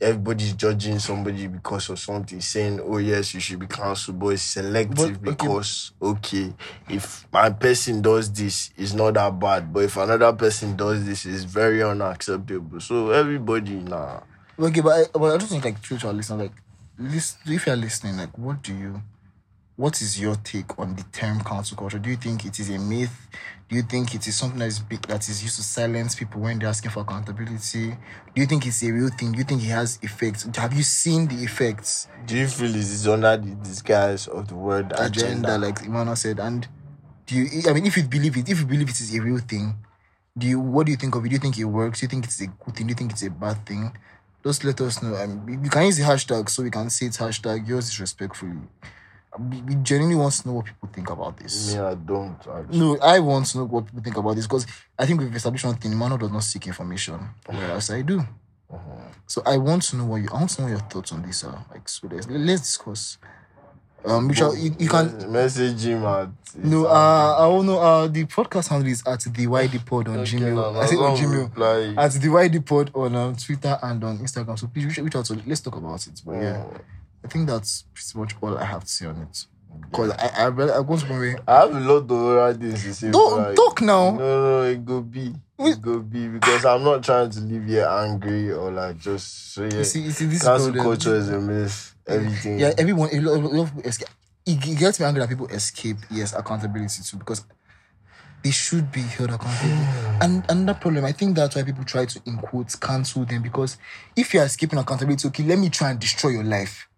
[0.00, 4.42] everybody's judging somebody because of something, saying, "Oh yes, you should be cancelled," but it's
[4.42, 5.46] selective But, okay.
[5.46, 6.52] because okay,
[6.88, 11.26] if my person does this, it's not that bad, but if another person does this,
[11.26, 12.80] it's very unacceptable.
[12.80, 14.20] So everybody nah.
[14.58, 16.52] Okay, but I, but I just think like to our listeners, like,
[17.00, 19.02] listen, if you're listening, like, what do you,
[19.76, 21.98] what is your take on the term cancel culture?
[21.98, 23.28] Do you think it is a myth?
[23.68, 26.40] Do you think it is something that is big that is used to silence people
[26.40, 27.90] when they're asking for accountability?
[28.34, 29.32] Do you think it's a real thing?
[29.32, 30.46] Do you think it has effects?
[30.56, 32.08] Have you seen the effects?
[32.26, 35.58] Do you feel it is under the disguise of the word agenda, agenda?
[35.58, 36.40] like Emmanuel said.
[36.40, 36.66] And
[37.26, 37.62] do you?
[37.68, 39.76] I mean, if you believe it, if you believe it is a real thing,
[40.36, 40.58] do you?
[40.60, 41.28] What do you think of it?
[41.28, 42.00] Do you think it works?
[42.00, 42.88] Do you think it's a good thing?
[42.88, 43.96] Do you think it's a bad thing?
[44.44, 45.26] Just let us know.
[45.26, 48.58] Mean, you can use the hashtag so we can say it's hashtag yours disrespectfully.
[49.38, 51.74] We, we genuinely want to know what people think about this.
[51.74, 52.36] Me, I don't.
[52.38, 52.78] Actually.
[52.78, 54.66] No, I want to know what people think about this because
[54.98, 55.94] I think we've established one thing.
[55.94, 58.22] Mano does not seek information, whereas I do.
[58.72, 59.08] Uh-huh.
[59.26, 60.28] So I want to know what you.
[60.30, 61.66] I want to know your thoughts on this are.
[61.72, 63.18] Like, so let's, let's discuss.
[64.04, 66.28] Um, we shall, you, you can message him at.
[66.56, 67.78] no, uh, I don't know.
[67.78, 70.82] Uh, the podcast handle is at the YD Pod on Okay, Gmail.
[70.82, 71.42] I say on Gmail.
[71.44, 71.94] reply.
[72.02, 74.58] At the YD Pod on um, Twitter and on Instagram.
[74.58, 76.20] So please reach, reach out to Let's talk about it.
[76.24, 76.76] But yeah, Oh.
[77.24, 79.44] I think that's pretty much all I have to say on it.
[79.90, 81.36] Because I, I, really, I go to.
[81.46, 83.10] I have a lot of other things to say.
[83.10, 84.10] Don't like, talk now.
[84.12, 85.32] No, no, it go be.
[85.80, 89.78] Go be because I'm not trying to leave here angry or like just so yeah.
[89.78, 90.80] You see, you see this Cancel problem.
[90.80, 91.94] Um, culture is a myth.
[92.06, 92.58] Everything.
[92.58, 94.08] Yeah, everyone, a lot, a lot of people escape.
[94.46, 97.44] It, gets me angry that people escape, yes, accountability too, because
[98.42, 99.84] they should be held accountable.
[100.22, 103.76] and another problem, I think that's why people try to, in quotes, cancel them, because
[104.16, 106.88] if you're escaping accountability, okay, let me try and destroy your life.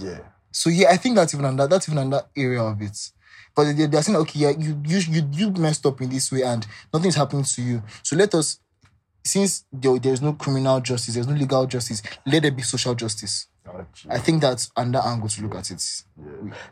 [0.00, 0.20] yeah.
[0.52, 3.10] So yeah, I think that's even under that's even another area of it.
[3.54, 6.42] But they, they're saying, okay, yeah, you, you you you messed up in this way
[6.42, 7.82] and nothing's happening to you.
[8.02, 8.58] So let us
[9.24, 13.48] since there, there's no criminal justice, there's no legal justice, let there be social justice.
[13.64, 14.10] Actually.
[14.10, 16.02] I think that's another angle to look at it.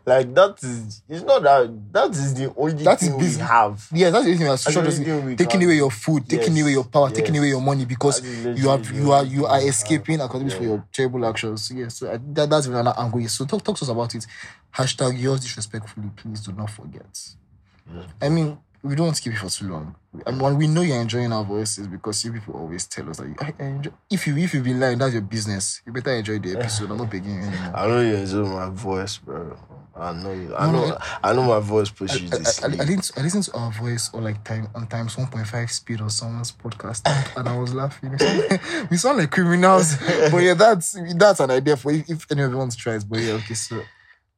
[0.05, 3.87] Like that is it's not that that is the only That is thing we have.
[3.93, 4.45] Yeah, that's the thing.
[4.45, 5.25] That's social That's the justice.
[5.25, 8.21] thing Taking away your food, taking Yes, away your power, taking away your money because
[8.21, 11.71] you literally you are you are we escaping accountability for your terrible actions.
[11.73, 13.25] Yes, so I, that, that's another angle.
[13.29, 14.27] So talk talk to us about it.
[14.75, 16.09] Hashtag yours disrespectfully.
[16.15, 17.19] Please do not forget.
[18.21, 19.95] I mean, we don't want to keep it for too long.
[20.25, 23.27] And when we know you're enjoying our voices because you people always tell us that
[23.27, 23.91] you, I, I enjoy.
[24.09, 25.81] If you if you've been lying, that's your business.
[25.85, 26.89] You better enjoy the episode.
[26.91, 27.71] I'm not begging you anymore.
[27.75, 29.57] I know you enjoy my voice, bro.
[29.95, 30.55] I know you.
[30.55, 30.97] I No, know.
[31.23, 32.81] I know my voice pushes you I, to I, I, sleep.
[32.81, 36.09] I, listen, I listen to our voice or like time on times 1.5 speed or
[36.09, 37.01] someone's podcast
[37.37, 38.11] and I was laughing.
[38.89, 39.95] We sound, like criminals.
[40.31, 42.95] but yeah, that's that's an idea for if, if any of you want to try
[42.95, 43.05] it.
[43.07, 43.81] But yeah, okay, so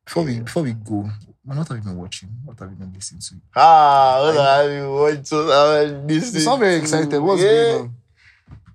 [0.06, 1.10] before we before we go,
[1.46, 2.30] what have you been watching?
[2.46, 3.36] What have you been listening to?
[3.56, 5.32] Ah, what have you watched?
[5.32, 7.20] What have you listening sound very excited.
[7.20, 7.50] What's Yeah.
[7.50, 7.96] going on?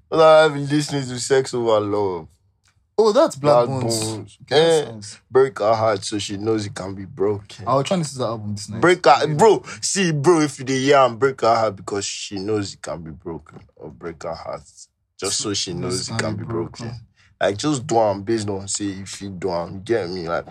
[0.08, 1.20] What have you listening to?
[1.20, 2.28] Sex over love.
[3.00, 4.16] Oh, that's Black, Blaqbonez.
[4.16, 4.38] Bones.
[4.42, 5.00] Okay, Yeah.
[5.30, 7.68] Break her heart so she knows it can be broken.
[7.68, 8.80] I was trying to listen to that album this night.
[8.80, 9.62] Break her, bro.
[9.80, 13.12] See, bro, if you the yam, break her heart because she knows it can be
[13.12, 14.62] broken, or break her heart
[15.20, 16.92] just so she knows it can be broken.
[17.40, 20.28] Like just do am based on say if you do you get me?
[20.28, 20.46] Like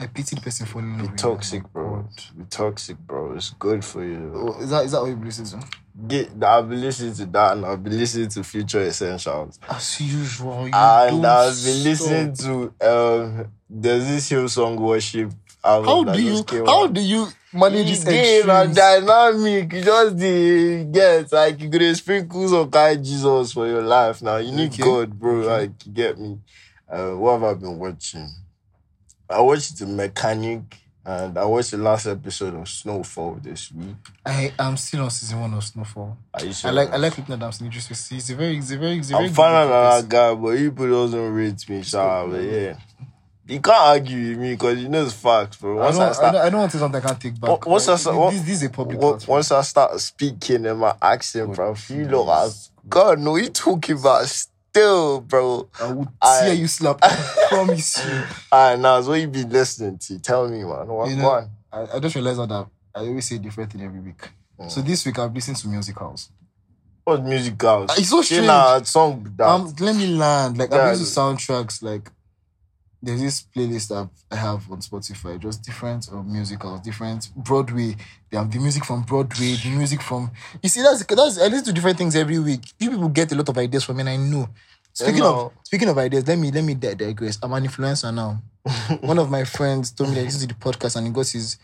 [0.00, 1.06] I pity the person falling in love.
[1.08, 1.16] Be you.
[1.16, 2.08] toxic, bro.
[2.36, 3.34] Be toxic, bro.
[3.34, 4.32] It's good for you.
[4.34, 5.66] Oh, is that is that what you listen to?
[6.06, 9.58] Get I'll be listening to that and I'll be listening to Future Essentials.
[9.68, 11.84] As usual, you and I'll be stop.
[11.84, 15.32] listening to um there's this Hillsong Worship.
[15.62, 16.94] How do you how out.
[16.94, 19.72] do you manage this game and dynamic.
[19.72, 24.36] You just the get like you could sprinkle some kind Jesus for your life now.
[24.36, 24.82] You need Okay.
[24.82, 25.38] God, bro.
[25.40, 25.48] Okay.
[25.48, 26.38] Like you get me.
[26.88, 28.28] Uh, what have I been watching?
[29.30, 30.62] I watched the mechanic
[31.04, 33.96] and I watched the last episode of Snowfall this week.
[34.26, 36.16] I am still on season one of Snowfall.
[36.34, 37.90] Are you I like I like looking at Damson Idris.
[37.90, 40.34] It's it's a very it's a very it's a very I'm finding looking another guy,
[40.34, 42.76] but people doesn't rate me, but yeah.
[43.50, 45.80] You can't argue with me because you know it's facts, bro.
[45.80, 47.48] I don't, I, I, don't, I don't want to something I can't take back.
[47.48, 50.76] What- Like, that- what- this, this is a public Wa- once I start speaking in
[50.76, 52.52] my accent, bro, you like
[52.90, 54.26] God, no, you talking about
[54.78, 55.68] still, bro.
[55.80, 56.98] I would I- tear you slap.
[57.02, 58.22] I promise you.
[58.52, 60.18] Alright, now, so you be listening to?
[60.20, 60.86] Tell me, man.
[60.86, 61.50] What's You know, going?
[61.72, 64.28] I, I just realized that I always say different thing every week.
[64.58, 64.70] Mm.
[64.70, 66.30] So this week I've listened to musicals.
[67.04, 67.90] What musicals?
[67.90, 69.46] Ah, it's so You know, song that.
[69.46, 70.58] Um, let me land.
[70.58, 70.78] Like Yeah.
[70.78, 71.82] I've listened to soundtracks.
[71.82, 72.10] Like
[73.02, 77.96] there's this playlist that I have on Spotify, just different uh, musicals, different Broadway.
[78.30, 80.30] They have the music from Broadway, the music from.
[80.62, 82.60] You see, that's that's I listen to different things every week.
[82.78, 84.48] You people get a lot of ideas from me, and I know.
[84.92, 85.46] Speaking know.
[85.46, 87.38] of speaking of ideas, let me let me di- digress.
[87.42, 88.42] I'm an influencer now.
[89.00, 91.28] One of my friends told me that he listens to the podcast and he got
[91.28, 91.56] his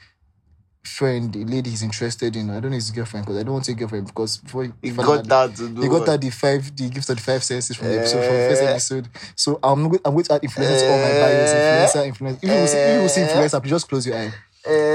[0.84, 2.50] friend, a lady he's interested in.
[2.50, 4.96] I don't know his girlfriend because I don't want to say girlfriend because before found
[4.96, 5.80] got that to do.
[5.82, 6.06] he got what?
[6.06, 8.62] that the five the gift of the five senses from the episode from the first
[8.62, 8.70] Eh.
[8.70, 9.08] episode.
[9.34, 11.50] So I'm going, I'm going to add influencer to all my bios.
[11.50, 11.86] Eh.
[11.86, 12.44] Influencer, influencer.
[12.44, 13.28] If you see, if you see Eh.
[13.28, 14.32] influencer, please just close your eye.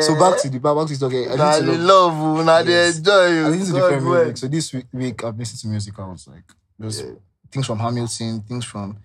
[0.02, 1.14] So back to the back to the talk.
[1.14, 2.18] I need to love.
[2.18, 3.46] love now they enjoy you.
[3.46, 4.38] I listen to different music.
[4.38, 6.44] So this week, week I've listened to musicals like
[6.82, 7.12] just Yeah.
[7.52, 8.98] things from Hamilton, things from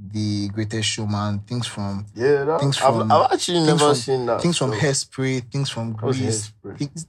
[0.00, 4.26] The Greatest Showman, things from Yeah, that, Things I've, from- I've actually never from- seen
[4.26, 4.40] that.
[4.40, 5.96] things from so- Hairspray, things from.
[5.96, 6.52] Things-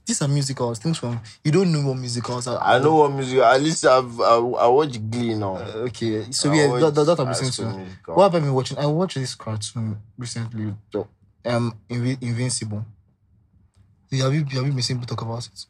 [0.04, 0.80] These are musicals.
[0.80, 2.58] Things from you don't know what musicals are.
[2.60, 3.38] I know what music.
[3.38, 5.54] At least I've I, I watch Glee now.
[5.56, 7.78] Uh, okay, so I yeah, watch that, that, that I'm listening to.
[7.78, 8.14] Musical.
[8.16, 8.76] What have I been watching?
[8.78, 10.74] I watched this cartoon recently.
[11.44, 12.84] Um, Invi- Invincible.
[14.10, 15.66] Yeah, Have you have you been seeing talk about it?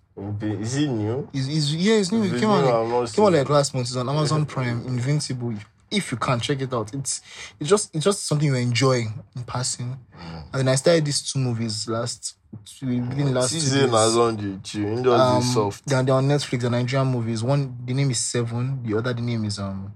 [0.62, 1.28] Is it new?
[1.34, 2.24] It's, it's yeah, it's new.
[2.24, 3.88] If It came out like, came out like last month.
[3.88, 4.86] It's on Amazon Prime.
[4.86, 5.52] Invincible.
[5.90, 7.20] If you can check it out, it's
[7.58, 9.98] it's just it's just something you're enjoying in passing.
[10.16, 10.42] Mm.
[10.52, 12.36] And then I started these two movies last
[12.82, 15.06] within last two Season has on the tune.
[15.06, 15.86] Um, soft.
[15.86, 16.60] they're, they're on Netflix.
[16.60, 17.42] The Nigerian movies.
[17.42, 18.82] One the name is Seven.
[18.84, 19.92] The other the name is um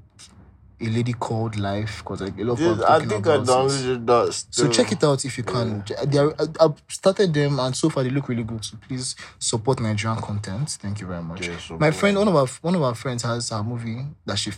[0.80, 1.98] a lady called Life.
[1.98, 4.44] Because like a lot of people I think I downloaded that.
[4.50, 5.84] So check it out if you can.
[6.06, 8.64] They are, I- I've started them and so far they look really good.
[8.64, 10.70] So please support Nigerian content.
[10.80, 11.46] Thank you very much.
[11.46, 14.52] Yeah, My friend, one of our one of our friends has a movie that she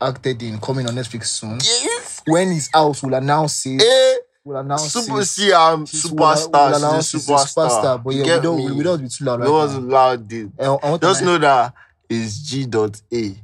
[0.00, 1.58] acted in coming on Netflix soon.
[1.62, 2.22] Yes.
[2.26, 3.82] When it's out, we'll announce it.
[3.82, 5.24] Eh, We'll announce super it.
[5.26, 6.52] see, She's- we'll- superstar.
[6.52, 8.02] we'll She's announce a it's superstar.
[8.04, 8.70] But You yeah, we don't, me?
[8.72, 10.52] we don't be too loud right That was loud, dude.
[10.60, 11.38] I, I Just know.
[11.38, 11.74] that
[12.08, 13.34] it's G dot A.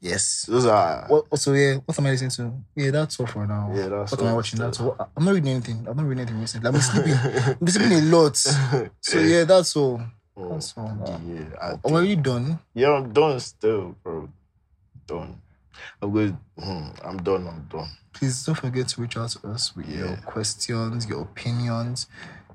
[0.00, 0.46] Yes.
[0.48, 1.04] Those are.
[1.08, 2.52] What, so yeah, what am I listening to?
[2.76, 3.72] Yeah, that's all for now.
[3.74, 4.60] Yeah, that's what am I watching?
[4.60, 4.96] That's all.
[5.16, 5.84] I'm not reading anything.
[5.88, 6.68] I'm not reading anything recently.
[6.68, 7.12] I'm sleeping.
[7.60, 8.36] I'm sleeping a lot.
[8.36, 10.00] So yeah, that's all.
[10.36, 11.20] That's all.
[11.26, 12.60] Yeah, I'm already done.
[12.72, 14.28] Yeah, I'm done still, bro.
[15.08, 15.40] Done.
[16.02, 16.36] I'm good.
[16.58, 17.46] Hmm, I'm done.
[17.46, 17.88] I'm done.
[18.12, 22.06] Please don't forget to reach out to us with your questions, your opinions.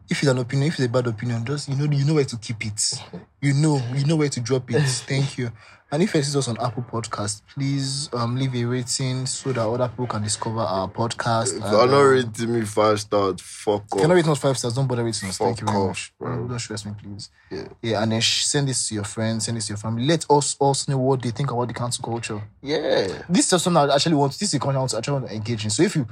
[0.10, 2.26] If it's an opinion, if it's a bad opinion, just you know you know where
[2.26, 2.94] to keep it.
[3.42, 4.82] You know, you know where to drop it.
[4.84, 5.52] Thank you.
[5.92, 9.62] And if you see us on Apple Podcast, please um leave a rating so that
[9.66, 11.56] other people can discover our podcast.
[11.56, 14.40] If and, you're not um, rating me five stars, fuck If you're not rating us
[14.40, 15.38] five stars, don't bother rating us.
[15.38, 16.14] Thank you very off, much.
[16.20, 16.48] bro.
[16.48, 17.30] Don't, stress me, please.
[17.52, 17.68] Yeah.
[17.82, 20.06] Yeah, and then sh- send this to your friends, send this to your family.
[20.06, 22.42] Let us also know what they think about the cancel culture.
[22.62, 23.22] Yeah.
[23.30, 24.38] This is something I actually want.
[24.38, 25.70] This is content I want to- actually want to engage in.
[25.70, 26.08] So if you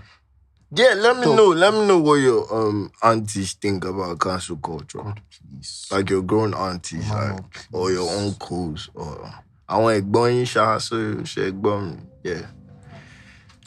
[0.76, 1.48] Yeah, let me So- know.
[1.50, 5.00] Let me know what your um aunties think about cancel culture.
[5.00, 5.88] God, please.
[5.92, 9.32] Like your grown aunties, like or your uncles, or
[9.70, 10.96] àwọn ẹ̀gbọ́n yín ṣá so
[11.32, 11.98] ṣe ẹ̀gbọ́n mi.
[12.24, 12.46] Yeah.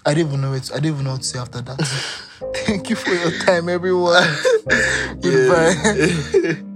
[0.06, 0.70] I don't even know it.
[0.72, 1.78] I don't even know what to say after that.
[2.66, 4.22] Thank you for your time, everyone.
[5.20, 6.62] Goodbye.